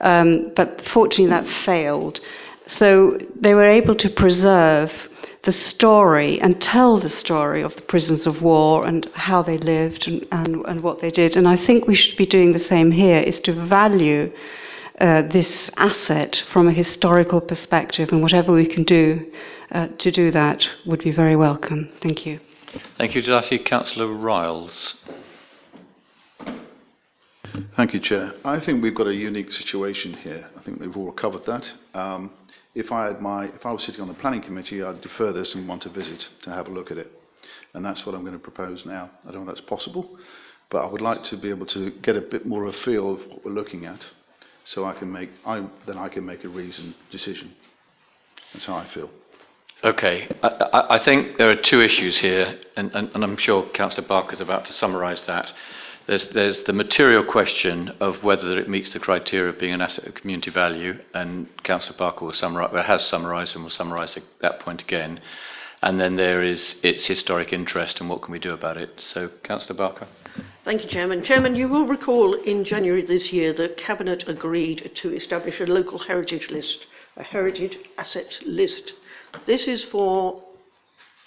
[0.00, 2.20] Um, but fortunately, that failed.
[2.66, 4.92] So they were able to preserve
[5.44, 10.06] the story and tell the story of the prisoners of war and how they lived
[10.06, 11.36] and, and, and what they did.
[11.36, 14.32] And I think we should be doing the same here, is to value
[15.00, 19.30] uh, this asset from a historical perspective, and whatever we can do
[19.72, 21.90] uh, to do that would be very welcome.
[22.02, 22.40] Thank you.
[22.98, 23.22] Thank you.
[23.22, 24.94] Did I see Councillor Riles?
[27.76, 28.34] Thank you, Chair.
[28.44, 30.48] I think we've got a unique situation here.
[30.56, 31.72] I think they've all covered that.
[31.94, 32.30] Um,
[32.74, 35.54] if I had my, if I was sitting on the planning committee, I'd defer this
[35.54, 37.10] and want a visit to have a look at it,
[37.74, 39.10] and that's what I'm going to propose now.
[39.26, 40.16] I don't know if that's possible,
[40.68, 43.14] but I would like to be able to get a bit more of a feel
[43.14, 44.06] of what we're looking at,
[44.70, 47.52] so I can make, I, then I can make a reasoned decision.
[48.52, 49.10] That's how I feel.
[49.82, 54.06] Okay, I, I, think there are two issues here, and, and, and I'm sure Councillor
[54.06, 55.52] Barker is about to summarise that.
[56.06, 60.06] There's, there's the material question of whether it meets the criteria of being an asset
[60.06, 64.60] of community value, and Councillor Barker will summarise, well, has summarised and will summarise that
[64.60, 65.20] point again.
[65.82, 69.00] And then there is its historic interest and what can we do about it.
[69.00, 70.06] So, Councillor Barker.
[70.62, 71.24] Thank you, Chairman.
[71.24, 75.98] Chairman, you will recall in January this year that Cabinet agreed to establish a local
[75.98, 78.92] heritage list, a heritage asset list.
[79.46, 80.42] This is for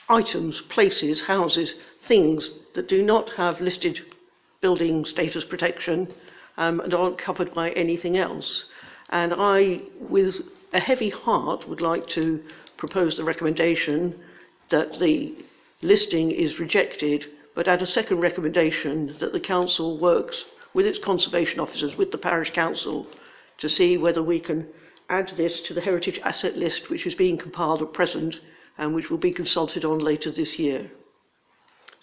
[0.07, 1.73] items, places, houses,
[2.07, 4.01] things that do not have listed
[4.61, 6.13] building status protection
[6.57, 8.65] um, and aren't covered by anything else.
[9.09, 10.35] And I, with
[10.73, 12.39] a heavy heart, would like to
[12.77, 14.13] propose the recommendation
[14.69, 15.33] that the
[15.81, 21.59] listing is rejected, but add a second recommendation that the council works with its conservation
[21.59, 23.07] officers, with the parish council,
[23.59, 24.67] to see whether we can
[25.09, 28.39] add this to the heritage asset list which is being compiled at present
[28.77, 30.89] and which will be consulted on later this year.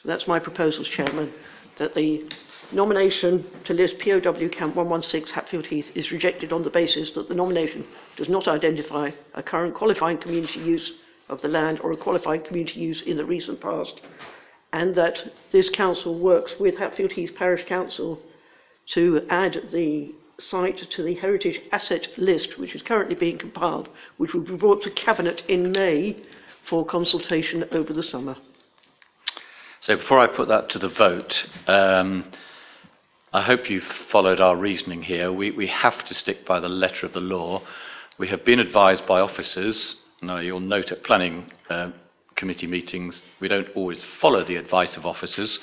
[0.02, 1.32] So that's my proposals, Chairman,
[1.78, 2.28] that the
[2.72, 7.34] nomination to list POW Camp 116 Hatfield Heath is rejected on the basis that the
[7.34, 7.84] nomination
[8.16, 10.92] does not identify a current qualifying community use
[11.28, 14.00] of the land or a qualifying community use in the recent past,
[14.72, 18.20] and that this council works with Hatfield Heath Parish Council
[18.86, 24.32] to add the site to the heritage asset list, which is currently being compiled, which
[24.32, 26.16] will be brought to Cabinet in May
[26.64, 28.36] for consultation over the summer.
[29.80, 32.24] So before I put that to the vote, um,
[33.32, 35.32] I hope you've followed our reasoning here.
[35.32, 37.62] We, we have to stick by the letter of the law.
[38.18, 39.96] We have been advised by officers.
[40.20, 41.92] Now, you'll note at planning uh,
[42.40, 45.60] committee meetings, we don't always follow the advice of officers.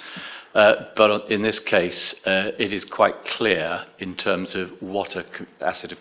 [0.54, 5.26] Uh, but in this case, uh, it is quite clear in terms of what a
[5.60, 5.98] asset of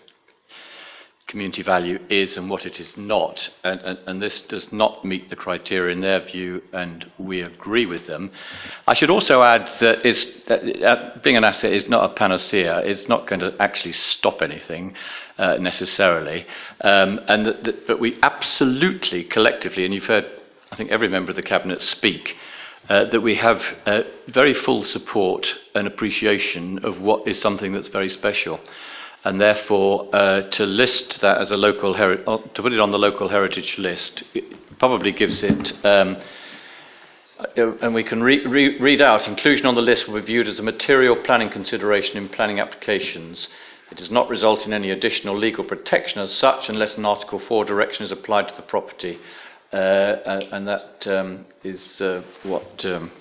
[1.27, 3.49] community value is and what it is not.
[3.63, 7.85] And, and, and, this does not meet the criteria in their view, and we agree
[7.85, 8.31] with them.
[8.87, 12.79] I should also add that being an asset is not a panacea.
[12.79, 14.95] It's not going to actually stop anything
[15.37, 16.47] uh, necessarily.
[16.81, 20.31] Um, and that, that, but we absolutely, collectively, and you've heard,
[20.71, 22.35] I think, every member of the Cabinet speak,
[22.89, 27.89] uh, that we have uh, very full support and appreciation of what is something that's
[27.89, 28.59] very special
[29.23, 32.91] and therefore uh, to list that as a local heri- uh, to put it on
[32.91, 34.23] the local heritage list
[34.79, 36.15] probably gives it um,
[37.39, 40.47] uh, and we can re- re- read out inclusion on the list will be viewed
[40.47, 43.47] as a material planning consideration in planning applications.
[43.91, 47.65] It does not result in any additional legal protection as such unless an Article 4
[47.65, 49.19] direction is applied to the property.
[49.71, 53.11] Uh, and that um, is uh, what um,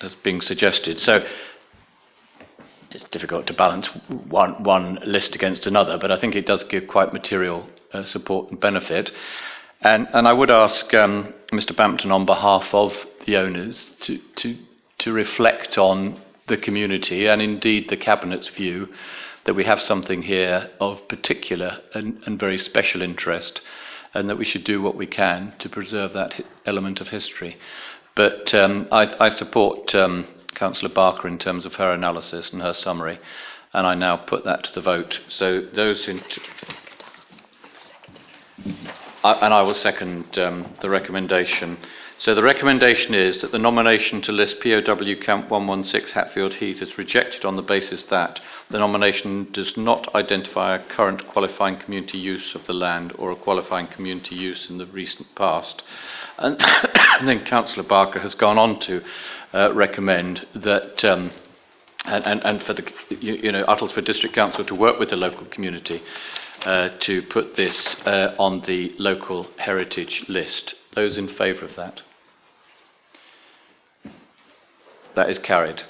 [0.00, 0.98] is being suggested.
[0.98, 1.24] So
[2.90, 6.88] it's difficult to balance one, one list against another, but I think it does give
[6.88, 9.10] quite material uh, support and benefit.
[9.82, 11.76] And, and I would ask um, Mr.
[11.76, 12.92] Bampton on behalf of
[13.26, 14.56] the owners to, to,
[14.98, 18.88] to reflect on the community and indeed the Cabinet's view
[19.44, 23.60] that we have something here of particular and, and very special interest
[24.14, 27.56] and that we should do what we can to preserve that element of history.
[28.14, 32.74] But um, I, I support um, Councillor Barker in terms of her analysis and her
[32.74, 33.18] summary,
[33.72, 35.20] and I now put that to the vote.
[35.28, 36.20] So those in.
[36.20, 36.42] T-
[39.22, 41.78] I, and I will second um, the recommendation.
[42.20, 46.98] So the recommendation is that the nomination to list POW Camp 116 Hatfield Heath is
[46.98, 52.54] rejected on the basis that the nomination does not identify a current qualifying community use
[52.54, 55.82] of the land or a qualifying community use in the recent past.
[56.36, 59.02] And, and then Councillor Barker has gone on to
[59.54, 61.02] uh, recommend that.
[61.02, 61.32] Um,
[62.04, 65.16] and, and, and, for the you, you know Uttlesford District Council to work with the
[65.16, 66.02] local community
[66.66, 70.74] uh, to put this uh, on the local heritage list.
[70.94, 72.02] Those in favour of that?
[75.20, 75.82] That is carried.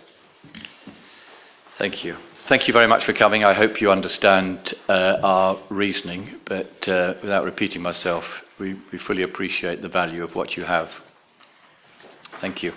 [1.79, 2.17] Thank you.
[2.49, 3.45] Thank you very much for coming.
[3.45, 8.25] I hope you understand uh, our reasoning, but uh, without repeating myself,
[8.59, 10.91] we, we fully appreciate the value of what you have.
[12.41, 12.73] Thank you.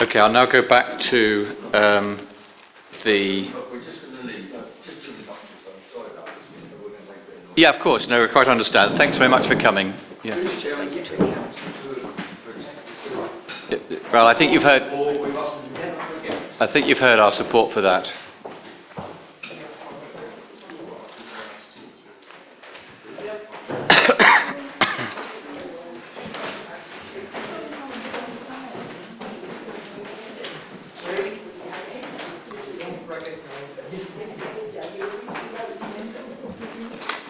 [0.00, 2.28] Okay, I'll now go back to um,
[3.02, 3.50] the.
[7.56, 8.06] Yeah, of course.
[8.06, 8.96] No, we quite understand.
[8.96, 9.92] Thanks very much for coming.
[10.22, 11.43] Yeah.
[14.12, 14.82] Well, I think you've heard.
[16.60, 18.12] I think you've heard our support for that.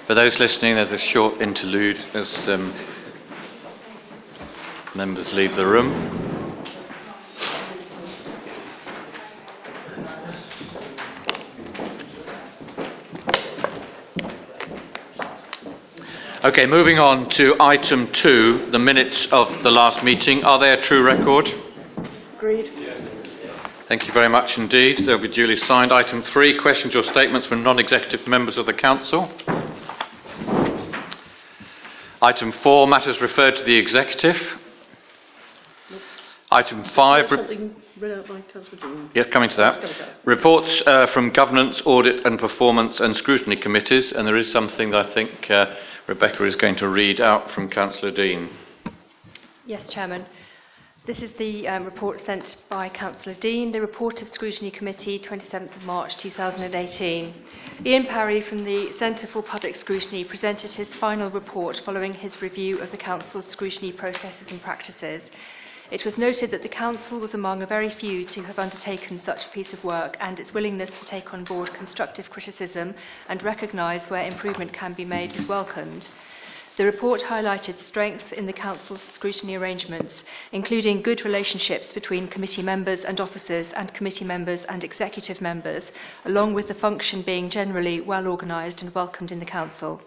[0.07, 2.75] For those listening, there's a short interlude as um,
[4.95, 6.24] members leave the room.
[16.45, 20.45] Okay, moving on to item two, the minutes of the last meeting.
[20.45, 21.51] Are they a true record?
[22.37, 22.71] Agreed.
[23.89, 24.99] Thank you very much indeed.
[24.99, 25.91] They'll be duly signed.
[25.91, 29.31] Item three, questions or statements from non-executive members of the council.
[32.21, 34.37] Item four, matters referred to the executive.
[36.51, 37.31] Item five.
[37.31, 39.11] re- Something read out by Councillor Dean.
[39.15, 40.19] Yes, coming to that.
[40.27, 45.07] Reports uh, from governance, audit and performance and scrutiny committees, and there is something that
[45.07, 45.75] I think uh,
[46.07, 48.51] Rebecca is going to read out from Councillor Dean.
[49.65, 50.27] Yes, Chairman.
[51.07, 55.75] This is the um, report sent by Councillor Dean, the report of Scrutiny Committee, 27th
[55.75, 57.35] of March 2018.
[57.87, 62.81] Ian Parry from the Centre for Public Scrutiny presented his final report following his review
[62.81, 65.23] of the Council's scrutiny processes and practices.
[65.95, 69.47] It was noted that the Council was among a very few to have undertaken such
[69.47, 72.97] a piece of work and its willingness to take on board constructive criticism
[73.29, 76.09] and recognise where improvement can be made was welcomed.
[76.77, 83.05] The report highlighted strengths in the Council's scrutiny arrangements, including good relationships between committee members
[83.05, 85.93] and officers and committee members and executive members,
[86.25, 90.03] along with the function being generally well organised and welcomed in the Council.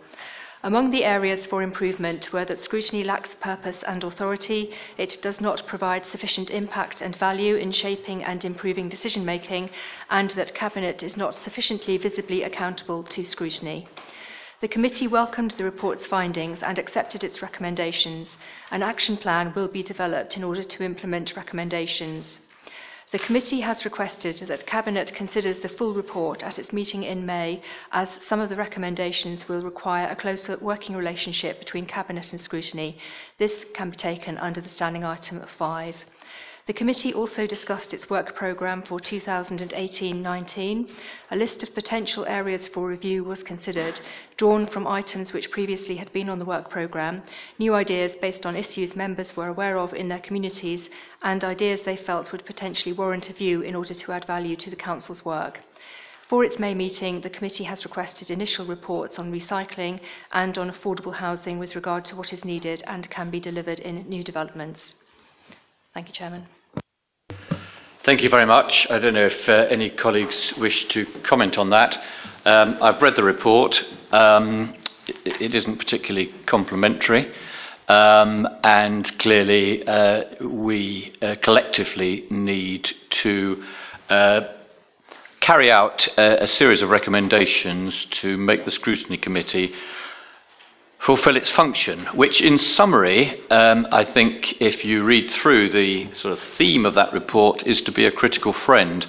[0.68, 5.66] Among the areas for improvement were that scrutiny lacks purpose and authority, it does not
[5.66, 9.70] provide sufficient impact and value in shaping and improving decision making,
[10.10, 13.88] and that Cabinet is not sufficiently visibly accountable to scrutiny.
[14.60, 18.28] The committee welcomed the report's findings and accepted its recommendations.
[18.70, 22.40] An action plan will be developed in order to implement recommendations.
[23.18, 27.64] The committee has requested that Cabinet considers the full report at its meeting in May,
[27.92, 33.00] as some of the recommendations will require a closer working relationship between Cabinet and scrutiny.
[33.40, 35.96] This can be taken under the standing item 5.
[36.68, 40.90] The committee also discussed its work programme for 2018-19.
[41.32, 44.02] A list of potential areas for review was considered,
[44.36, 47.24] drawn from items which previously had been on the work programme,
[47.58, 50.90] new ideas based on issues members were aware of in their communities,
[51.22, 54.70] and ideas they felt would potentially warrant a view in order to add value to
[54.70, 55.62] the Council's work.
[56.28, 60.02] For its May meeting, the committee has requested initial reports on recycling
[60.34, 64.10] and on affordable housing with regard to what is needed and can be delivered in
[64.10, 64.96] new developments.
[65.94, 66.57] Thank you, Chairman.
[68.08, 68.88] Thank you very much.
[68.90, 72.02] I don't know if uh, any colleagues wish to comment on that.
[72.46, 73.84] Um, I've read the report.
[74.14, 74.76] Um,
[75.26, 77.30] it, it isn't particularly complimentary.
[77.90, 82.90] Um, and clearly, uh, we uh, collectively need
[83.24, 83.62] to
[84.10, 84.42] uh,
[85.42, 89.74] carry out a, a series of recommendations to make the Scrutiny Committee
[91.08, 96.34] fulfill its function, which in summary, um, I think if you read through the sort
[96.34, 99.08] of theme of that report, is to be a critical friend.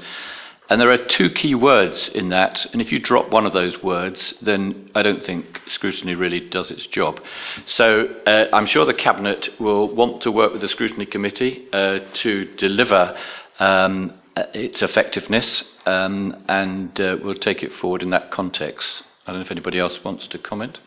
[0.69, 3.83] And there are two key words in that, and if you drop one of those
[3.83, 7.21] words, then I don't think scrutiny really does its job.
[7.67, 11.99] So uh, I'm sure the Cabinet will want to work with the Scrutiny Committee uh,
[12.23, 13.19] to deliver
[13.59, 14.13] um,
[14.55, 19.03] its effectiveness, um, and uh, we'll take it forward in that context.
[19.27, 20.79] I don't know if anybody else wants to comment.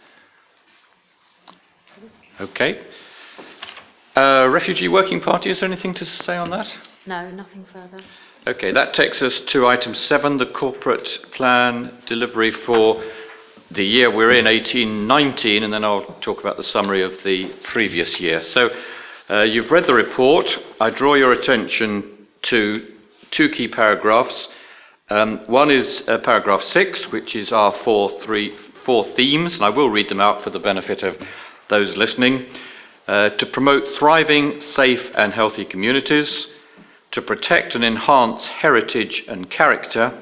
[2.39, 2.82] Okay.
[4.15, 6.73] Uh, Refugee Working Party, is there anything to say on that?
[7.05, 8.01] No, nothing further.
[8.47, 13.03] Okay, that takes us to item seven, the corporate plan delivery for
[13.69, 18.19] the year we're in, 1819, and then I'll talk about the summary of the previous
[18.19, 18.41] year.
[18.41, 18.69] So
[19.29, 20.45] uh, you've read the report.
[20.79, 22.88] I draw your attention to
[23.29, 24.49] two key paragraphs.
[25.09, 29.69] Um, one is uh, paragraph six, which is our four, three, four themes, and I
[29.69, 31.17] will read them out for the benefit of
[31.72, 32.45] those listening.
[33.07, 36.47] Uh, to promote thriving, safe, and healthy communities,
[37.11, 40.22] to protect and enhance heritage and character,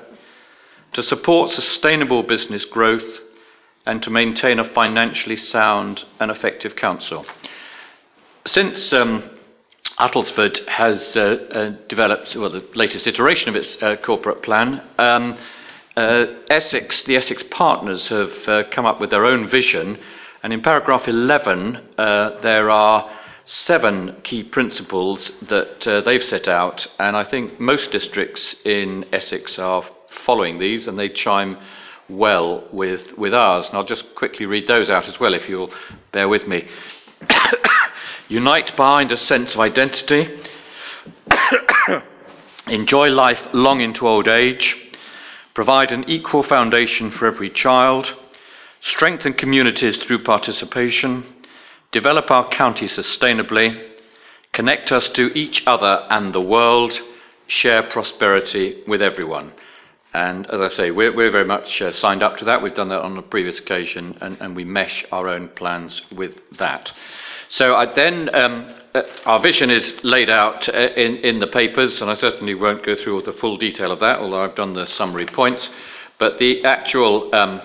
[0.93, 3.19] to support sustainable business growth,
[3.85, 7.25] and to maintain a financially sound and effective council.
[8.45, 9.29] Since um,
[9.99, 11.21] Uttlesford has uh,
[11.51, 15.37] uh, developed, well, the latest iteration of its uh, corporate plan, um,
[15.97, 19.99] uh, Essex, the Essex partners have uh, come up with their own vision,
[20.41, 23.11] and in paragraph 11, uh, there are
[23.43, 29.59] seven key principles that uh, they've set out, and I think most districts in Essex
[29.59, 29.83] are
[30.25, 31.57] following these, and they chime
[32.07, 33.67] well with, with ours.
[33.67, 35.71] And I'll just quickly read those out as well, if you'll
[36.11, 36.67] bear with me.
[38.29, 40.27] Unite behind a sense of identity.
[42.67, 44.77] Enjoy life long into old age.
[45.53, 48.15] Provide an equal foundation for every child.
[48.81, 51.25] Strengthen communities through participation.
[51.91, 53.89] Develop our county sustainably.
[54.53, 56.93] Connect us to each other and the world.
[57.47, 59.53] Share prosperity with everyone.
[60.13, 62.63] And as I say, we're, we're very much uh, signed up to that.
[62.63, 66.35] We've done that on a previous occasion, and, and we mesh our own plans with
[66.57, 66.91] that.
[67.49, 72.01] So I then, um, uh, our vision is laid out uh, in, in the papers,
[72.01, 74.73] and I certainly won't go through all the full detail of that, although I've done
[74.73, 75.69] the summary points.
[76.17, 77.61] But the actual um,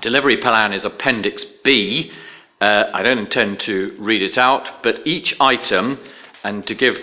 [0.00, 2.12] delivery plan is Appendix B.
[2.60, 5.98] Uh, I don't intend to read it out, but each item,
[6.42, 6.96] and to give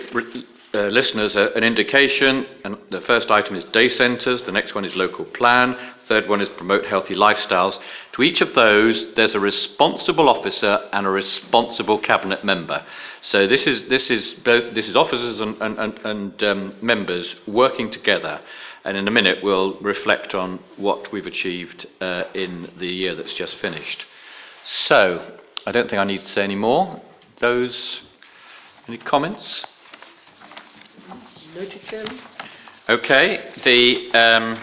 [0.74, 2.46] uh, listeners a, an indication.
[2.64, 5.76] And the first item is day centres, the next one is local plan,
[6.06, 7.78] third one is promote healthy lifestyles.
[8.12, 12.84] To each of those, there's a responsible officer and a responsible cabinet member.
[13.22, 17.90] So this is this is both this is officers and, and, and, um, members working
[17.90, 18.40] together.
[18.86, 23.34] And in a minute, we'll reflect on what we've achieved uh, in the year that's
[23.34, 24.06] just finished.
[24.86, 27.02] So, I don't think I need to say any more.
[27.40, 28.02] Those,
[28.86, 29.66] any comments?
[32.88, 34.56] Okay, the um,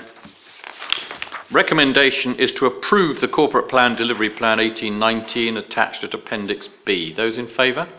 [1.51, 7.11] recommendation is to approve the Corporate Plan Delivery Plan 1819 attached at Appendix B.
[7.11, 7.89] Those in favour?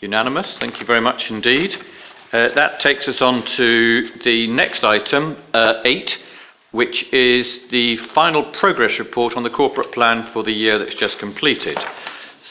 [0.00, 0.56] Unanimous.
[0.56, 1.76] Thank you very much indeed.
[2.36, 6.18] Uh, that takes us on to the next item, uh, 8,
[6.72, 11.18] which is the final progress report on the corporate plan for the year that's just
[11.18, 11.78] completed.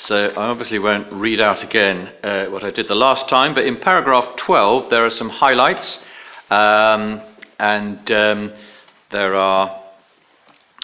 [0.08, 3.64] So I obviously won't read out again uh, what I did the last time, but
[3.64, 6.00] in paragraph 12 there are some highlights,
[6.50, 7.22] um,
[7.60, 8.54] and um,
[9.12, 9.84] there are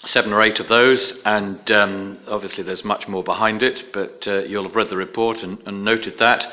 [0.05, 4.39] seven or eight of those, and um, obviously there's much more behind it, but uh,
[4.43, 6.51] you'll have read the report and, and noted that.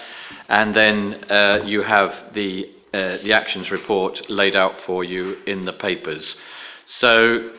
[0.49, 5.65] And then uh, you have the, uh, the actions report laid out for you in
[5.65, 6.37] the papers.
[6.87, 7.53] So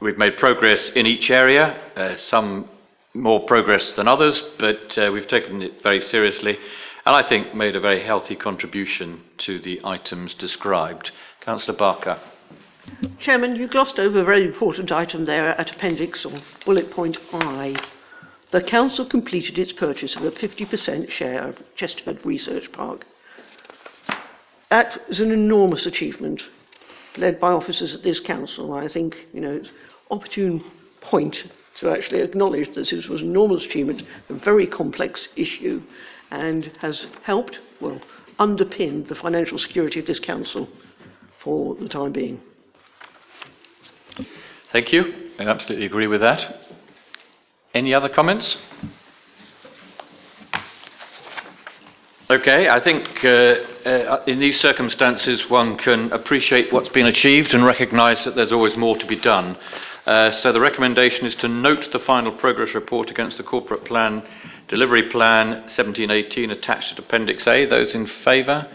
[0.00, 2.68] we've made progress in each area, uh, some
[3.12, 6.58] more progress than others, but uh, we've taken it very seriously
[7.06, 11.10] and I think made a very healthy contribution to the items described.
[11.40, 12.18] Councillor Barker.
[13.18, 16.32] Chairman, you glossed over a very important item there at appendix or
[16.64, 17.76] bullet point I.
[18.50, 23.04] The council completed its purchase of a 50% share of Chesterford Research Park.
[24.70, 26.42] That is an enormous achievement
[27.16, 28.72] led by officers at this council.
[28.72, 29.70] I think, you know, it's
[30.10, 30.64] opportune
[31.00, 31.46] point
[31.80, 35.82] to actually acknowledge that this was an enormous achievement, a very complex issue,
[36.30, 38.00] and has helped, well,
[38.38, 40.68] underpinned the financial security of this council
[41.38, 42.40] for the time being.
[44.74, 45.30] Thank you.
[45.38, 46.56] I absolutely agree with that.
[47.74, 48.56] Any other comments?
[52.28, 53.28] Okay, I think uh,
[53.88, 58.76] uh, in these circumstances one can appreciate what's been achieved and recognise that there's always
[58.76, 59.56] more to be done.
[60.06, 64.24] Uh, so the recommendation is to note the final progress report against the corporate plan,
[64.66, 67.64] delivery plan 1718 attached at Appendix A.
[67.64, 68.66] Those in favour?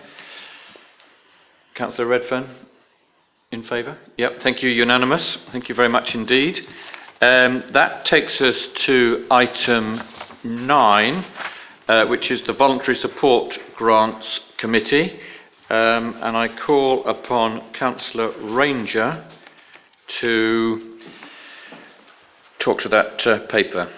[1.76, 2.69] Councillor Redfern?
[3.52, 3.98] In favour?
[4.16, 5.40] Yep, thank you, unanimous.
[5.52, 6.68] Thank you very much indeed.
[7.20, 10.04] Um, that takes us to item
[10.44, 11.26] 9,
[11.88, 15.20] uh, which is the Voluntary Support Grants Committee.
[15.68, 19.26] Um, and I call upon Councillor Ranger
[20.20, 21.00] to
[22.60, 23.92] talk to that uh, paper.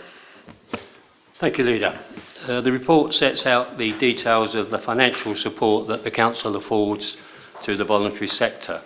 [1.42, 2.00] Thank you, Leader.
[2.48, 7.18] Uh, the report sets out the details of the financial support that the Council affords
[7.66, 8.82] to the voluntary sector.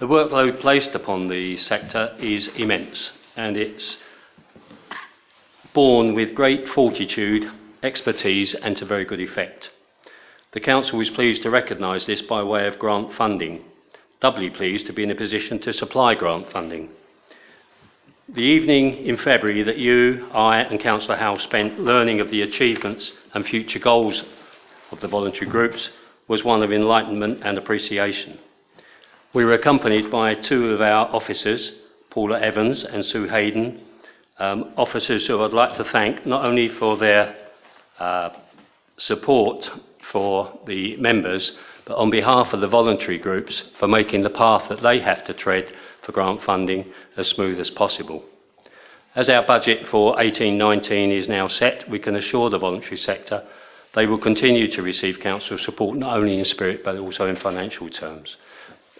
[0.00, 3.98] The workload placed upon the sector is immense and it's
[5.72, 7.48] borne with great fortitude,
[7.80, 9.70] expertise, and to very good effect.
[10.50, 13.62] The Council is pleased to recognise this by way of grant funding,
[14.20, 16.88] doubly pleased to be in a position to supply grant funding.
[18.28, 23.12] The evening in February that you, I, and Councillor Howe spent learning of the achievements
[23.32, 24.24] and future goals
[24.90, 25.90] of the voluntary groups
[26.26, 28.40] was one of enlightenment and appreciation.
[29.34, 31.72] We were accompanied by two of our officers,
[32.10, 33.80] Paula Evans and Sue Hayden,
[34.38, 37.34] um, officers who I'd like to thank not only for their
[37.98, 38.30] uh,
[38.96, 39.68] support
[40.12, 41.50] for the members,
[41.84, 45.34] but on behalf of the voluntary groups for making the path that they have to
[45.34, 45.66] tread
[46.02, 48.22] for grant funding as smooth as possible.
[49.16, 53.42] As our budget for 1819 is now set, we can assure the voluntary sector
[53.94, 57.88] they will continue to receive council support not only in spirit but also in financial
[57.88, 58.36] terms.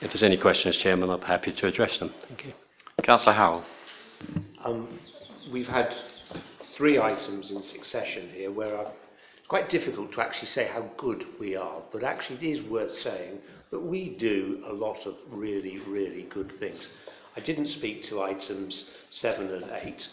[0.01, 2.13] If there's any questions, Chairman, I'm happy to address them.
[2.29, 2.53] Thank you.
[3.03, 3.65] Councillor Howell.
[4.65, 4.89] Um,
[5.53, 5.95] we've had
[6.75, 8.87] three items in succession here where I've,
[9.39, 12.99] it's quite difficult to actually say how good we are, but actually it is worth
[13.01, 13.39] saying
[13.71, 16.81] that we do a lot of really, really good things.
[17.37, 20.09] I didn't speak to items seven and eight,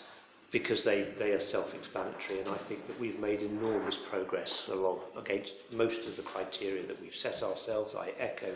[0.52, 5.54] because they, they are self-explanatory and I think that we've made enormous progress along against
[5.72, 7.96] most of the criteria that we've set ourselves.
[7.96, 8.54] I echo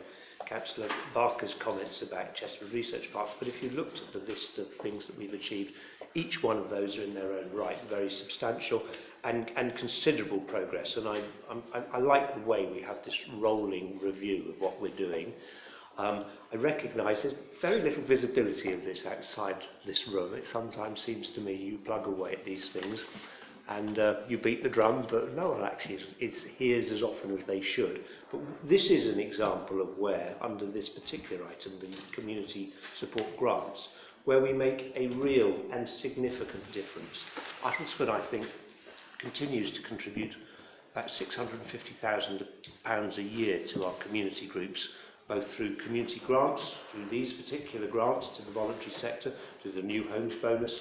[0.48, 4.68] Councillor Barker's comments about Chesterford Research Park, but if you looked at the list of
[4.82, 5.72] things that we've achieved,
[6.14, 8.84] each one of those are in their own right very substantial
[9.24, 10.96] and, and considerable progress.
[10.96, 11.22] And I,
[11.74, 15.34] I, I like the way we have this rolling review of what we're doing.
[15.98, 20.34] Um, I recognise there's very little visibility of this outside this room.
[20.34, 23.04] It sometimes seems to me you plug away at these things
[23.68, 27.46] and uh, you beat the drum, but no one actually is, hears as often as
[27.48, 28.04] they should.
[28.32, 33.88] But this is an example of where, under this particular item, the community support grants,
[34.26, 37.18] where we make a real and significant difference.
[37.64, 38.46] Uttlesford, I think,
[39.20, 40.36] continues to contribute
[40.92, 44.88] about £650,000 a year to our community groups,
[45.28, 46.62] both through community grants,
[46.92, 50.74] through these particular grants to the voluntary sector, through the new homes bonus,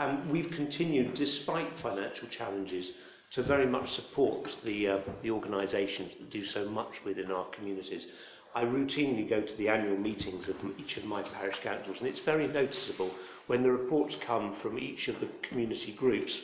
[0.00, 2.86] and we've continued, despite financial challenges,
[3.32, 8.06] to very much support the, uh, the organisations that do so much within our communities.
[8.54, 12.18] I routinely go to the annual meetings of each of my parish councils, and it's
[12.20, 13.10] very noticeable
[13.46, 16.36] when the reports come from each of the community groups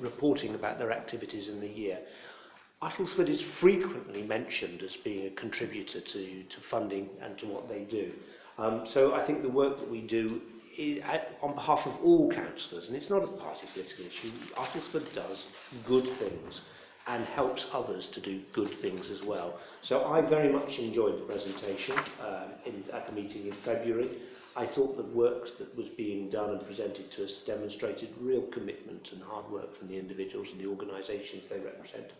[0.00, 1.98] reporting about their activities in the year.
[2.82, 7.80] Uttlesford is frequently mentioned as being a contributor to, to funding and to what they
[7.80, 8.12] do.
[8.56, 10.40] Um, so I think the work that we do
[10.76, 15.14] is at, on behalf of all councillors, and it's not a party political issue, Uttlesford
[15.14, 15.44] does
[15.86, 16.60] good things
[17.06, 19.58] and helps others to do good things as well.
[19.84, 24.18] So I very much enjoyed the presentation uh, in, at the meeting in February.
[24.56, 29.08] I thought the work that was being done and presented to us demonstrated real commitment
[29.12, 32.12] and hard work from the individuals and the organisations they represent.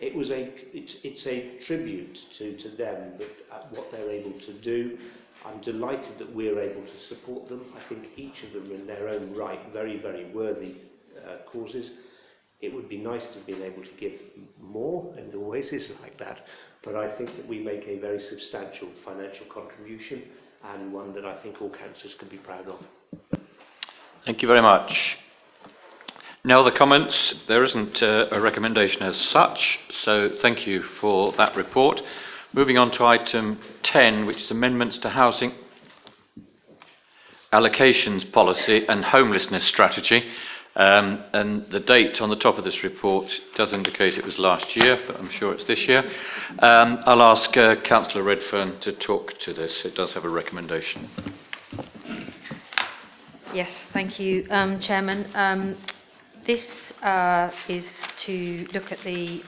[0.00, 4.32] It was a, it's, it's a tribute to, to them that, uh, what they're able
[4.32, 4.98] to do
[5.44, 7.64] I'm delighted that we're able to support them.
[7.76, 10.76] I think each of them in their own right very, very worthy
[11.18, 11.90] uh, causes.
[12.60, 14.12] It would be nice to have been able to give
[14.60, 16.46] more, and there always is like that,
[16.84, 20.22] but I think that we make a very substantial financial contribution
[20.64, 22.78] and one that I think all councillors can be proud of.
[24.24, 25.18] Thank you very much.
[26.44, 27.34] Now, the comments?
[27.48, 32.00] There isn't uh, a recommendation as such, so thank you for that report.
[32.54, 35.52] Moving on to item 10, which is amendments to housing
[37.50, 40.22] allocations policy and homelessness strategy.
[40.76, 44.76] Um, and the date on the top of this report does indicate it was last
[44.76, 46.04] year, but I'm sure it's this year.
[46.58, 49.84] Um, I'll ask uh, Councillor Redfern to talk to this.
[49.86, 51.08] It does have a recommendation.
[53.54, 55.26] Yes, thank you, um, Chairman.
[55.34, 55.76] Um,
[56.46, 56.70] this
[57.02, 57.86] uh, is
[58.24, 59.42] to look at the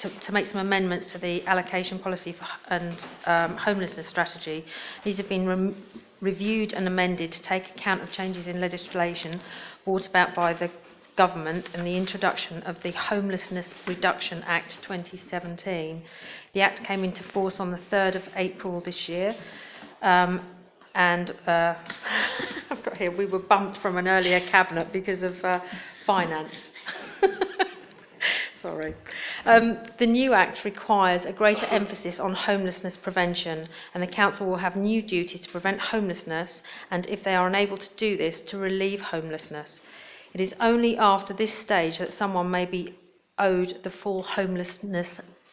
[0.00, 4.64] to, to make some amendments to the allocation policy for, and um, homelessness strategy.
[5.04, 5.74] These have been re-
[6.20, 9.40] reviewed and amended to take account of changes in legislation
[9.84, 10.70] brought about by the
[11.16, 16.02] government and the introduction of the Homelessness Reduction Act 2017.
[16.54, 19.36] The Act came into force on the 3rd of April this year.
[20.00, 20.40] Um,
[20.94, 21.74] and uh,
[22.70, 25.60] I've got here, we were bumped from an earlier cabinet because of uh,
[26.06, 26.54] finance.
[28.62, 28.94] Sorry.
[29.46, 34.58] Um, the new Act requires a greater emphasis on homelessness prevention, and the Council will
[34.58, 38.58] have new duties to prevent homelessness and, if they are unable to do this, to
[38.58, 39.80] relieve homelessness.
[40.34, 42.94] It is only after this stage that someone may be
[43.38, 45.08] owed the full homelessness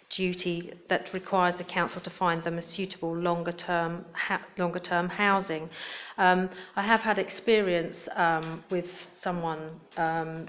[0.10, 5.10] duty that requires the council to find them a suitable longer term ha- longer term
[5.10, 5.70] housing.
[6.18, 8.90] Um, I have had experience um, with
[9.22, 10.48] someone um,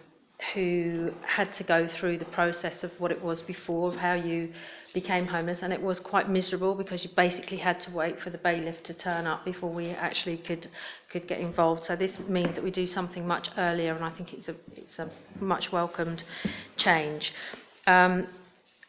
[0.55, 4.53] who had to go through the process of what it was before, of how you
[4.95, 8.39] became homeless, and it was quite miserable because you basically had to wait for the
[8.39, 10.68] bailiff to turn up before we actually could
[11.11, 11.84] could get involved.
[11.84, 14.99] So this means that we do something much earlier, and I think it's a it's
[14.99, 15.11] a
[15.41, 16.22] much welcomed
[16.76, 17.32] change.
[17.86, 18.28] Um,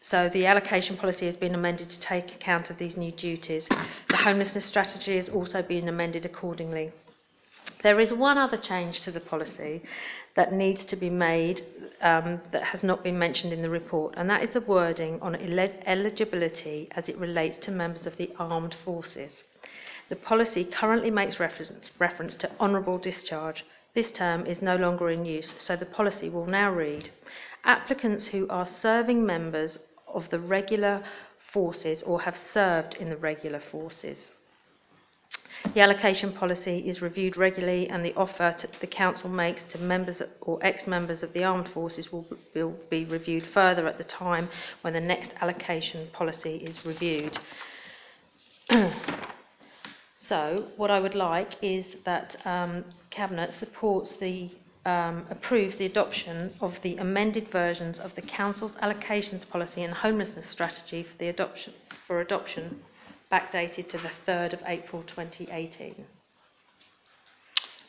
[0.10, 3.68] so the allocation policy has been amended to take account of these new duties.
[4.10, 6.92] The homelessness strategy has also been amended accordingly.
[7.82, 9.82] There is one other change to the policy
[10.36, 11.62] that needs to be made
[12.02, 15.36] um, that has not been mentioned in the report, and that is the wording on
[15.36, 19.44] eligibility as it relates to members of the armed forces.
[20.10, 23.66] The policy currently makes reference, reference to honourable discharge.
[23.94, 27.10] This term is no longer in use, so the policy will now read
[27.66, 31.04] Applicants who are serving members of the regular
[31.52, 34.32] forces or have served in the regular forces.
[35.74, 40.58] The allocation policy is reviewed regularly, and the offer the Council makes to members or
[40.62, 42.26] ex members of the armed forces will,
[42.56, 44.50] will be reviewed further at the time
[44.82, 47.38] when the next allocation policy is reviewed.
[50.18, 54.50] so, what I would like is that um, Cabinet supports the
[54.86, 60.50] um, approves the adoption of the amended versions of the Council's allocations policy and homelessness
[60.50, 61.74] strategy for, the adoption,
[62.08, 62.80] for adoption
[63.32, 66.06] backdated to the 3rd of April 2018.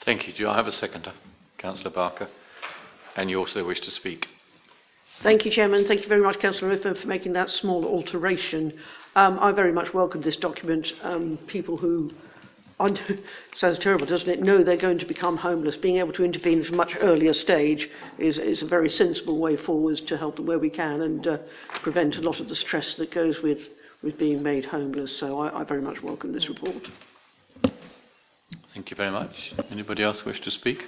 [0.05, 0.33] Thank you.
[0.33, 1.13] Do I have a seconder?
[1.59, 2.29] Councillor Barker.
[3.17, 4.29] And you also wish to speak.
[5.23, 5.87] Thank you, Chairman.
[5.87, 8.73] Thank you very much, Councillor Redfern, for making that small alteration.
[9.15, 10.93] Um, I very much welcome this document.
[11.03, 12.11] Um, people who,
[12.79, 12.99] I,
[13.57, 16.71] sounds terrible, doesn't it, know they're going to become homeless, being able to intervene at
[16.71, 20.59] a much earlier stage is, is a very sensible way forward to help them where
[20.59, 21.39] we can and uh,
[21.83, 23.59] prevent a lot of the stress that goes with,
[24.03, 25.19] with being made homeless.
[25.19, 26.91] So I, I very much welcome this report.
[28.75, 29.53] Thank you very much.
[29.71, 30.87] Anybody else wish to speak?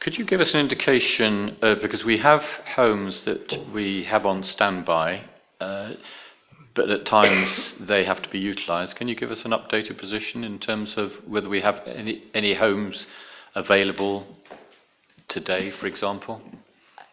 [0.00, 2.42] Could you give us an indication, uh, because we have
[2.74, 5.24] homes that we have on standby,
[5.60, 5.92] uh,
[6.74, 8.96] but at times they have to be utilised.
[8.96, 12.54] Can you give us an updated position in terms of whether we have any, any
[12.54, 13.06] homes
[13.54, 14.26] available
[15.28, 16.40] today, for example?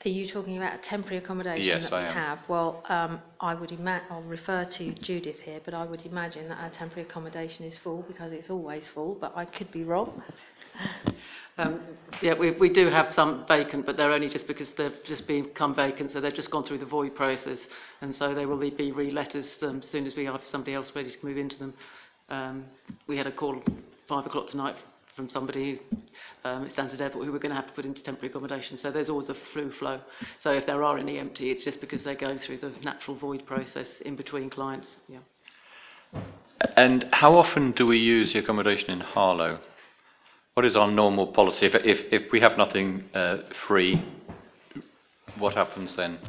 [0.07, 2.13] Are you talking about a temporary accommodation Yes, that I we am.
[2.13, 2.39] have?
[2.47, 6.57] Well, um, I would ima- I'll refer to Judith here, but I would imagine that
[6.59, 10.21] our temporary accommodation is full because it's always full, but I could be wrong.
[11.59, 11.79] Um,
[12.21, 15.73] yeah, we, we do have some vacant, but they're only just because they've just become
[15.73, 17.57] vacant, so they've just gone through the void process,
[18.01, 21.09] and so they will be re-let as um, soon as we have somebody else ready
[21.09, 21.73] to move into them.
[22.29, 22.65] Um,
[23.07, 23.59] we had a call
[24.07, 24.75] five o'clock tonight
[25.17, 25.81] from somebody
[26.45, 28.77] um, at Stansted Airport who we're going to have to put into temporary accommodation.
[28.77, 29.99] So there's always a flu flow.
[30.43, 33.43] So if there are any empty, it's just because they're going through the natural void
[33.47, 34.87] process in between clients.
[35.09, 35.17] Yeah.
[36.75, 39.59] And how often do we use the accommodation in Harlow?
[40.53, 41.65] What is our normal policy?
[41.65, 43.37] If, if, if we have nothing uh,
[43.67, 44.03] free,
[45.39, 46.19] what happens then?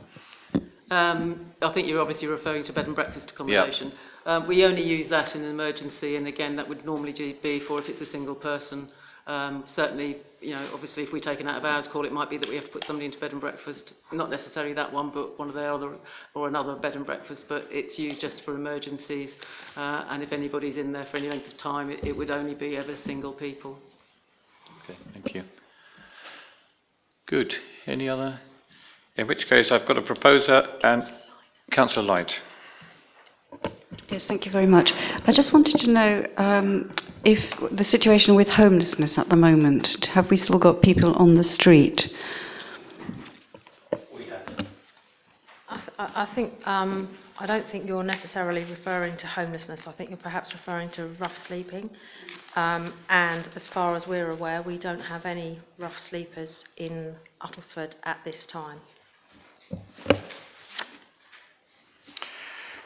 [0.90, 3.92] Um, I think you're obviously referring to bed and breakfast accommodation.
[4.26, 7.78] Um, we only use that in an emergency, and again, that would normally be for
[7.78, 8.88] if it's a single person.
[9.26, 12.30] Um, certainly, you know, obviously, if we take an out of hours call, it might
[12.30, 13.92] be that we have to put somebody into bed and breakfast.
[14.10, 15.96] Not necessarily that one, but one of their other
[16.34, 17.44] or another bed and breakfast.
[17.46, 19.28] But it's used just for emergencies,
[19.76, 22.54] uh, and if anybody's in there for any length of time, it, it would only
[22.54, 23.78] be ever single people.
[24.84, 25.44] Okay, thank you.
[27.26, 27.54] Good.
[27.86, 28.40] Any other?
[29.18, 31.02] In which case, I've got a proposer and
[31.72, 32.38] Councillor Light.
[34.08, 34.92] Yes, thank you very much.
[35.26, 36.92] I just wanted to know um,
[37.24, 37.42] if
[37.72, 42.14] the situation with homelessness at the moment, have we still got people on the street?
[45.68, 47.08] I, th- I I think um,
[47.40, 49.80] I don't think you're necessarily referring to homelessness.
[49.84, 51.90] I think you're perhaps referring to rough sleeping.
[52.54, 57.94] Um, and as far as we're aware, we don't have any rough sleepers in Uttlesford
[58.04, 58.78] at this time.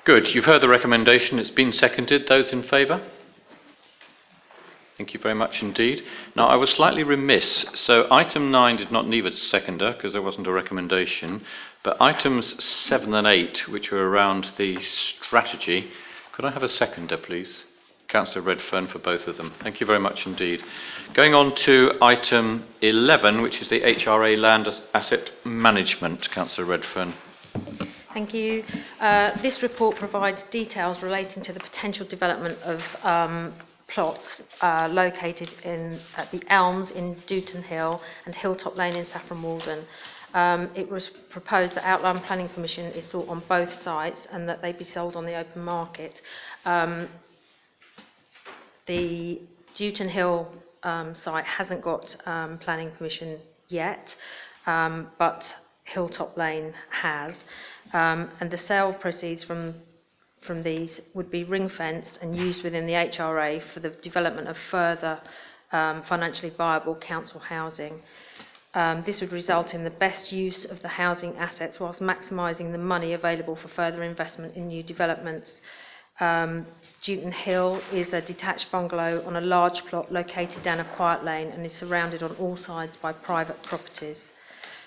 [0.04, 0.34] Good.
[0.34, 1.38] You've heard the recommendation.
[1.38, 2.26] It's been seconded.
[2.26, 3.00] Those in favour?
[4.98, 6.04] Thank you very much indeed.
[6.36, 7.64] Now, I was slightly remiss.
[7.74, 11.44] So, item 9 did not need a seconder because there wasn't a recommendation.
[11.82, 15.90] But items 7 and 8, which were around the strategy,
[16.32, 17.64] could I have a seconder, please?
[18.12, 19.54] Councillor Redfern for both of them.
[19.62, 20.62] Thank you very much indeed.
[21.14, 26.30] Going on to item 11, which is the HRA Land Asset Management.
[26.30, 27.14] Councillor Redfern.
[28.12, 28.64] Thank you.
[29.00, 33.54] Uh, this report provides details relating to the potential development of um,
[33.88, 39.42] plots uh, located in at the Elms in Dewton Hill and Hilltop Lane in Saffron
[39.42, 39.86] Walden.
[40.34, 44.60] Um, it was proposed that outline planning permission is sought on both sites and that
[44.60, 46.20] they be sold on the open market.
[46.66, 47.08] Um,
[48.86, 49.40] the
[49.74, 50.48] Dewton Hill
[50.82, 54.14] um, site hasn't got um, planning permission yet,
[54.66, 57.34] um, but Hilltop Lane has.
[57.92, 59.74] Um, and the sale proceeds from
[60.46, 64.56] from these would be ring fenced and used within the HRA for the development of
[64.70, 65.20] further
[65.70, 68.02] um, financially viable council housing.
[68.74, 72.78] Um, this would result in the best use of the housing assets whilst maximising the
[72.78, 75.60] money available for further investment in new developments.
[76.22, 76.66] Um,
[77.02, 81.48] Dewton Hill is a detached bungalow on a large plot located down a quiet lane
[81.48, 84.22] and is surrounded on all sides by private properties.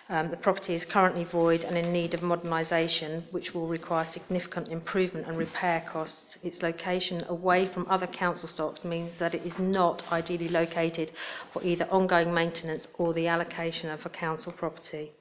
[0.07, 4.69] Um, the property is currently void and in need of modernisation, which will require significant
[4.69, 6.37] improvement and repair costs.
[6.41, 11.11] Its location away from other council stocks means that it is not ideally located
[11.51, 15.11] for either ongoing maintenance or the allocation of a council property.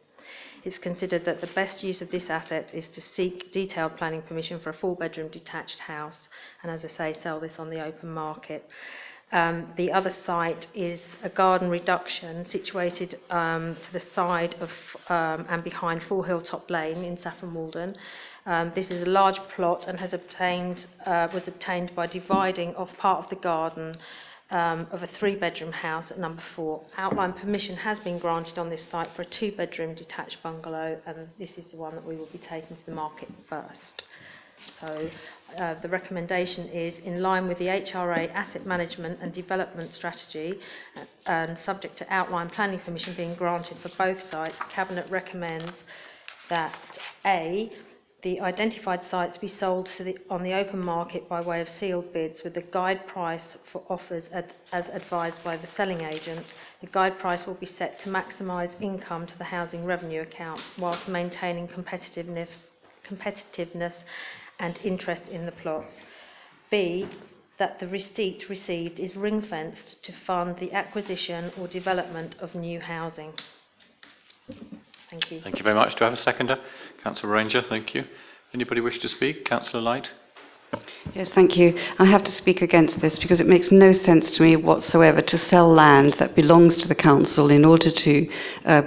[0.64, 4.58] It's considered that the best use of this asset is to seek detailed planning permission
[4.58, 6.28] for a four bedroom detached house
[6.62, 8.66] and, as I say, sell this on the open market.
[9.30, 14.70] Um, the other site is a garden reduction situated um, to the side of
[15.08, 17.96] um, and behind Four Hilltop Lane in Saffron Walden.
[18.46, 22.96] Um, this is a large plot and has obtained uh, was obtained by dividing off
[22.96, 23.96] part of the garden
[24.50, 26.82] um, of a three bedroom house at number four.
[26.96, 31.28] Outline permission has been granted on this site for a two bedroom detached bungalow, and
[31.38, 34.04] this is the one that we will be taking to the market first.
[34.80, 35.10] So
[35.58, 40.58] uh, the recommendation is in line with the HRA asset management and development strategy
[40.96, 45.72] uh, and subject to outline planning permission being granted for both sites, Cabinet recommends
[46.50, 47.72] that A,
[48.24, 52.42] the identified sites be sold the, on the open market by way of sealed bids
[52.42, 56.54] with the guide price for offers ad, as advised by the selling agent.
[56.80, 61.06] The guide price will be set to maximise income to the housing revenue account whilst
[61.06, 62.48] maintaining competitiveness,
[63.06, 63.92] competitiveness
[64.58, 65.92] and interest in the plots.
[66.70, 67.06] B,
[67.58, 72.80] that the receipt received is ring fenced to fund the acquisition or development of new
[72.80, 73.34] housing.
[75.14, 75.40] Thank you.
[75.42, 75.94] Thank you very much.
[75.94, 76.58] Do I have a seconder?
[77.04, 78.04] Councillor Ranger, thank you.
[78.52, 79.44] Anybody wish to speak?
[79.44, 80.10] Councillor Light?
[81.14, 81.78] Yes, thank you.
[82.00, 85.38] I have to speak against this because it makes no sense to me whatsoever to
[85.38, 88.28] sell land that belongs to the council in order to
[88.64, 88.82] uh,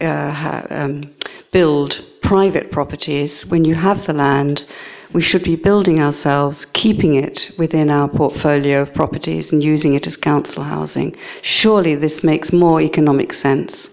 [0.00, 1.14] uh, ha- um,
[1.52, 4.66] build private properties when you have the land.
[5.12, 10.08] We should be building ourselves, keeping it within our portfolio of properties and using it
[10.08, 11.14] as council housing.
[11.42, 13.86] Surely this makes more economic sense.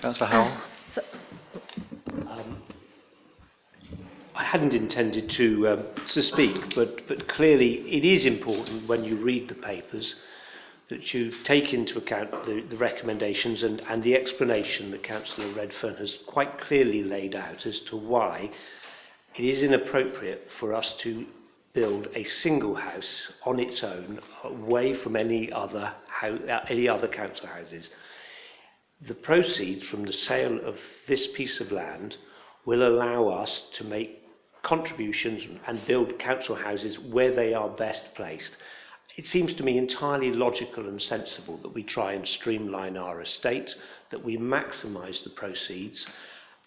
[0.00, 0.56] Councillor Howell?
[2.28, 2.62] Um,
[4.34, 9.16] I hadn't intended to, um, to speak, but, but clearly it is important when you
[9.16, 10.14] read the papers
[10.88, 15.96] that you take into account the, the recommendations and, and the explanation that Councillor Redfern
[15.96, 18.50] has quite clearly laid out as to why
[19.36, 21.26] it is inappropriate for us to
[21.72, 26.38] build a single house on its own away from any other, house,
[26.68, 27.88] any other council houses.
[29.00, 30.76] The proceeds from the sale of
[31.06, 32.16] this piece of land
[32.64, 34.24] will allow us to make
[34.62, 38.56] contributions and build council houses where they are best placed.
[39.16, 43.74] It seems to me entirely logical and sensible that we try and streamline our estate,
[44.10, 46.06] that we maximise the proceeds.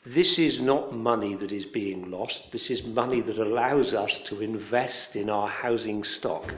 [0.05, 4.41] This is not money that is being lost, this is money that allows us to
[4.41, 6.53] invest in our housing stock.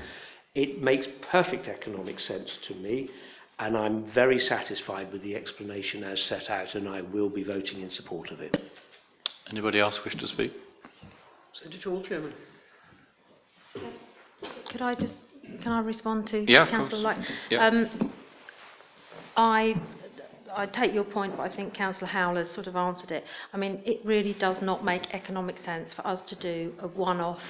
[0.55, 3.09] It makes perfect economic sense to me,
[3.63, 7.79] and I'm very satisfied with the explanation as set out, and I will be voting
[7.81, 8.61] in support of it.
[9.49, 10.51] Anybody else wish to speak?
[11.53, 12.33] Send it all, Chairman.
[14.69, 15.15] Could I just
[15.61, 17.01] can I respond to Yeah, Councillor.
[17.01, 17.19] Light?
[17.49, 17.67] Yeah.
[17.67, 18.11] Um,
[19.37, 19.75] I
[20.53, 23.23] I take your point, but I think Councillor Howell has sort of answered it.
[23.53, 27.41] I mean, it really does not make economic sense for us to do a one-off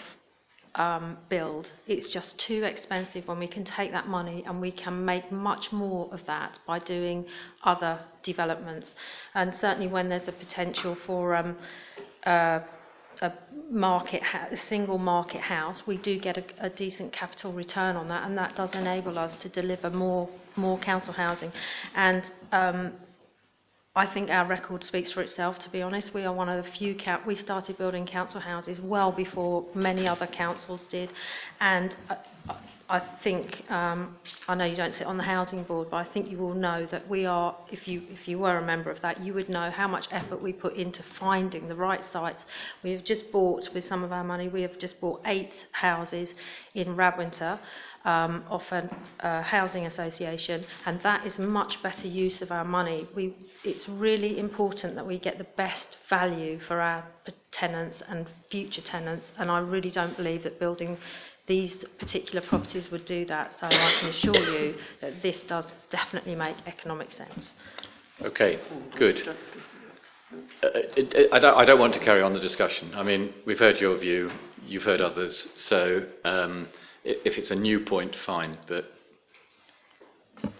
[0.75, 1.67] um, build.
[1.87, 5.71] It's just too expensive when we can take that money and we can make much
[5.71, 7.25] more of that by doing
[7.63, 8.93] other developments.
[9.35, 11.55] And certainly when there's a potential for um,
[12.25, 12.59] uh,
[13.21, 13.31] a
[13.69, 14.21] market,
[14.51, 18.37] a single market house, we do get a, a decent capital return on that, and
[18.37, 21.51] that does enable us to deliver more more council housing.
[21.95, 22.93] And um,
[23.95, 25.59] I think our record speaks for itself.
[25.59, 26.97] To be honest, we are one of the few.
[27.27, 31.11] We started building council houses well before many other councils did,
[31.59, 31.95] and.
[32.09, 32.17] I,
[32.93, 34.15] I think um,
[34.47, 36.85] I know you don't sit on the housing board, but I think you will know
[36.91, 37.55] that we are.
[37.71, 40.43] If you if you were a member of that, you would know how much effort
[40.43, 42.43] we put into finding the right sites.
[42.83, 44.47] We have just bought with some of our money.
[44.47, 46.29] We have just bought eight houses
[46.75, 47.57] in Radwinter
[48.05, 53.07] um, off a housing association, and that is much better use of our money.
[53.15, 57.05] We, it's really important that we get the best value for our
[57.51, 60.97] tenants and future tenants, and I really don't believe that building
[61.47, 63.53] these particular properties would do that.
[63.59, 67.51] So I can assure you that this does definitely make economic sense.
[68.21, 68.59] Okay,
[68.97, 69.27] good.
[69.27, 72.91] Uh, it, it, I, don't, I don't want to carry on the discussion.
[72.95, 74.31] I mean, we've heard your view,
[74.65, 76.69] you've heard others, so um,
[77.03, 78.85] if it's a new point, fine, but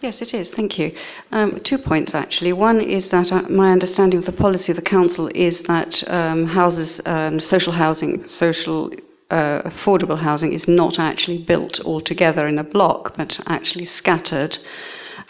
[0.00, 0.48] Yes, it is.
[0.50, 0.96] Thank you.
[1.30, 2.54] Um, two points actually.
[2.54, 6.46] One is that uh, my understanding of the policy of the council is that um,
[6.46, 8.90] houses, um, social housing, social
[9.34, 14.56] uh, affordable housing, is not actually built all together in a block, but actually scattered.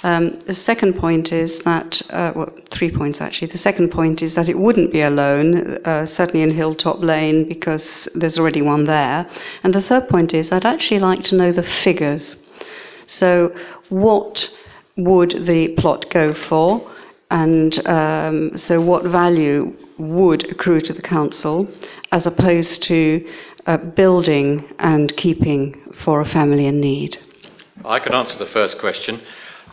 [0.03, 3.49] Um, the second point is that, uh, well, three points actually.
[3.49, 7.49] The second point is that it wouldn't be a loan, uh, certainly in Hilltop Lane,
[7.49, 9.27] because there's already one there.
[9.63, 12.37] And the third point is I'd actually like to know the figures.
[13.07, 13.55] So,
[13.89, 14.51] what
[14.97, 16.91] would the plot go for?
[17.31, 21.69] And um, so, what value would accrue to the council
[22.13, 23.27] as opposed to
[23.67, 27.19] uh, building and keeping for a family in need?
[27.85, 29.21] I can answer the first question.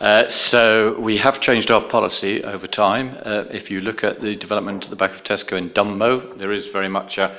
[0.00, 3.16] Uh, so we have changed our policy over time.
[3.24, 6.50] Uh, if you look at the development at the back of Tesco in Dunmow, there
[6.50, 7.38] is very much a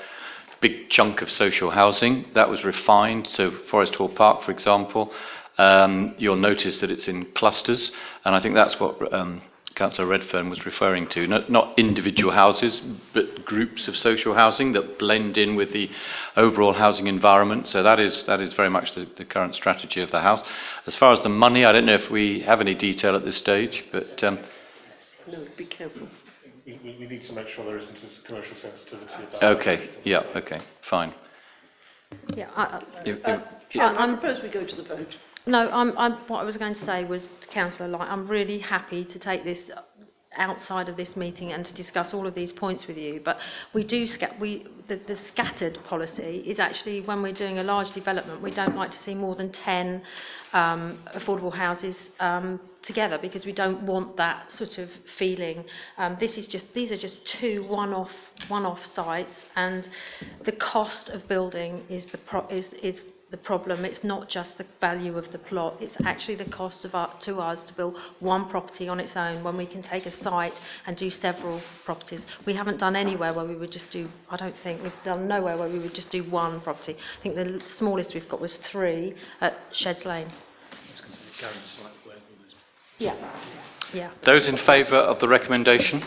[0.62, 3.28] big chunk of social housing that was refined.
[3.28, 5.12] So Forest Hall Park, for example,
[5.58, 7.92] um, you'll notice that it's in clusters,
[8.24, 9.42] and I think that's what um,
[9.76, 11.26] Councillor Redfern was referring to.
[11.28, 12.82] Not, not individual houses,
[13.14, 15.90] but groups of social housing that blend in with the
[16.38, 17.68] overall housing environment.
[17.68, 20.42] So that is, that is very much the, the current strategy of the House.
[20.86, 23.38] As far as the money, I don't know if we have any detail at this
[23.38, 24.24] stage, but...
[24.24, 24.40] Um,
[25.28, 26.08] No, be careful.
[26.66, 30.24] We, we we need to make sure there isn't a commercial sensitivity about okay, yeah,
[30.36, 31.14] okay, fine.
[32.38, 35.14] Yeah, I, I- If- if- uh, Chairman, I I'm- propose we go to the vote.
[35.46, 37.22] No, I'm, I'm, what I was going to say was
[37.52, 39.60] Councillor Light, I'm really happy to take this
[40.36, 43.22] outside of this meeting and to discuss all of these points with you.
[43.24, 43.38] But
[43.74, 44.08] we do,
[44.40, 48.76] we, the, the scattered policy is actually when we're doing a large development, we don't
[48.76, 50.02] like to see more than 10
[50.54, 55.66] um, affordable houses um, together because we don't want that sort of feeling.
[55.98, 58.12] Um, this is just, these are just two one-off,
[58.48, 59.88] one-off sites and
[60.46, 62.96] the cost of building is the, pro- is, is
[63.34, 63.84] the problem.
[63.84, 67.40] It's not just the value of the plot, it's actually the cost of our, to
[67.40, 70.54] us to build one property on its own when we can take a site
[70.86, 72.24] and do several properties.
[72.46, 75.58] We haven't done anywhere where we would just do, I don't think, we've done nowhere
[75.58, 76.96] where we would just do one property.
[76.96, 80.30] I think the smallest we've got was three at Sheds Lane.
[83.00, 83.16] Yeah.
[83.92, 84.12] Yeah.
[84.24, 86.04] Those in favour of the recommendation?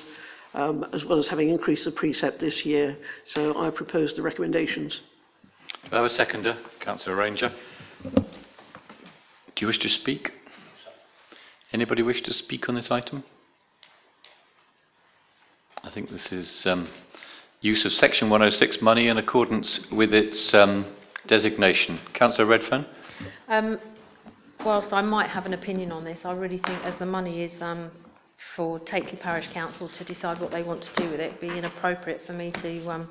[0.52, 2.96] um, as well as having increased the precept this year.
[3.26, 5.00] So I propose the recommendations.
[5.90, 6.58] I have a seconder?
[6.80, 7.52] Councillor Ranger.
[8.04, 8.22] Do
[9.60, 10.30] you wish to speak?
[11.72, 13.24] Anybody wish to speak on this item?
[15.82, 16.88] I think this is um,
[17.64, 20.84] use of Section 106 money in accordance with its um,
[21.26, 21.98] designation.
[22.12, 22.84] Councillor Redfern?
[23.48, 23.78] Um,
[24.62, 27.62] whilst I might have an opinion on this, I really think as the money is
[27.62, 27.90] um,
[28.54, 31.48] for Takeley Parish Council to decide what they want to do with it, it'd be
[31.48, 33.08] inappropriate for me to, um,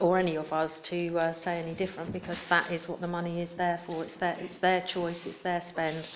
[0.00, 3.40] or any of us, to uh, say any different because that is what the money
[3.40, 4.04] is there for.
[4.04, 6.06] It's their, it's their choice, it's their spend.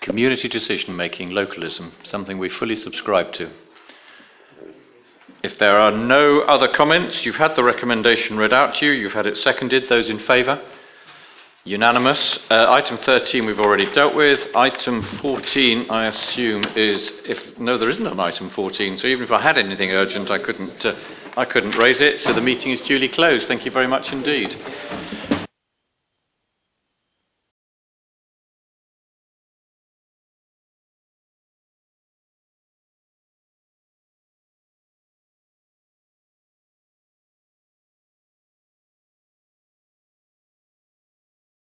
[0.00, 3.48] Community decision making, localism, something we fully subscribe to.
[5.42, 9.14] If there are no other comments, you've had the recommendation read out to you, you've
[9.14, 9.88] had it seconded.
[9.88, 10.60] Those in favour?
[11.64, 12.38] Unanimous.
[12.50, 14.54] Uh, item 13 we've already dealt with.
[14.54, 18.98] Item 14, I assume, is if no, there isn't an item 14.
[18.98, 20.94] So even if I had anything urgent, I couldn't, uh,
[21.38, 22.20] I couldn't raise it.
[22.20, 23.46] So the meeting is duly closed.
[23.46, 24.56] Thank you very much indeed.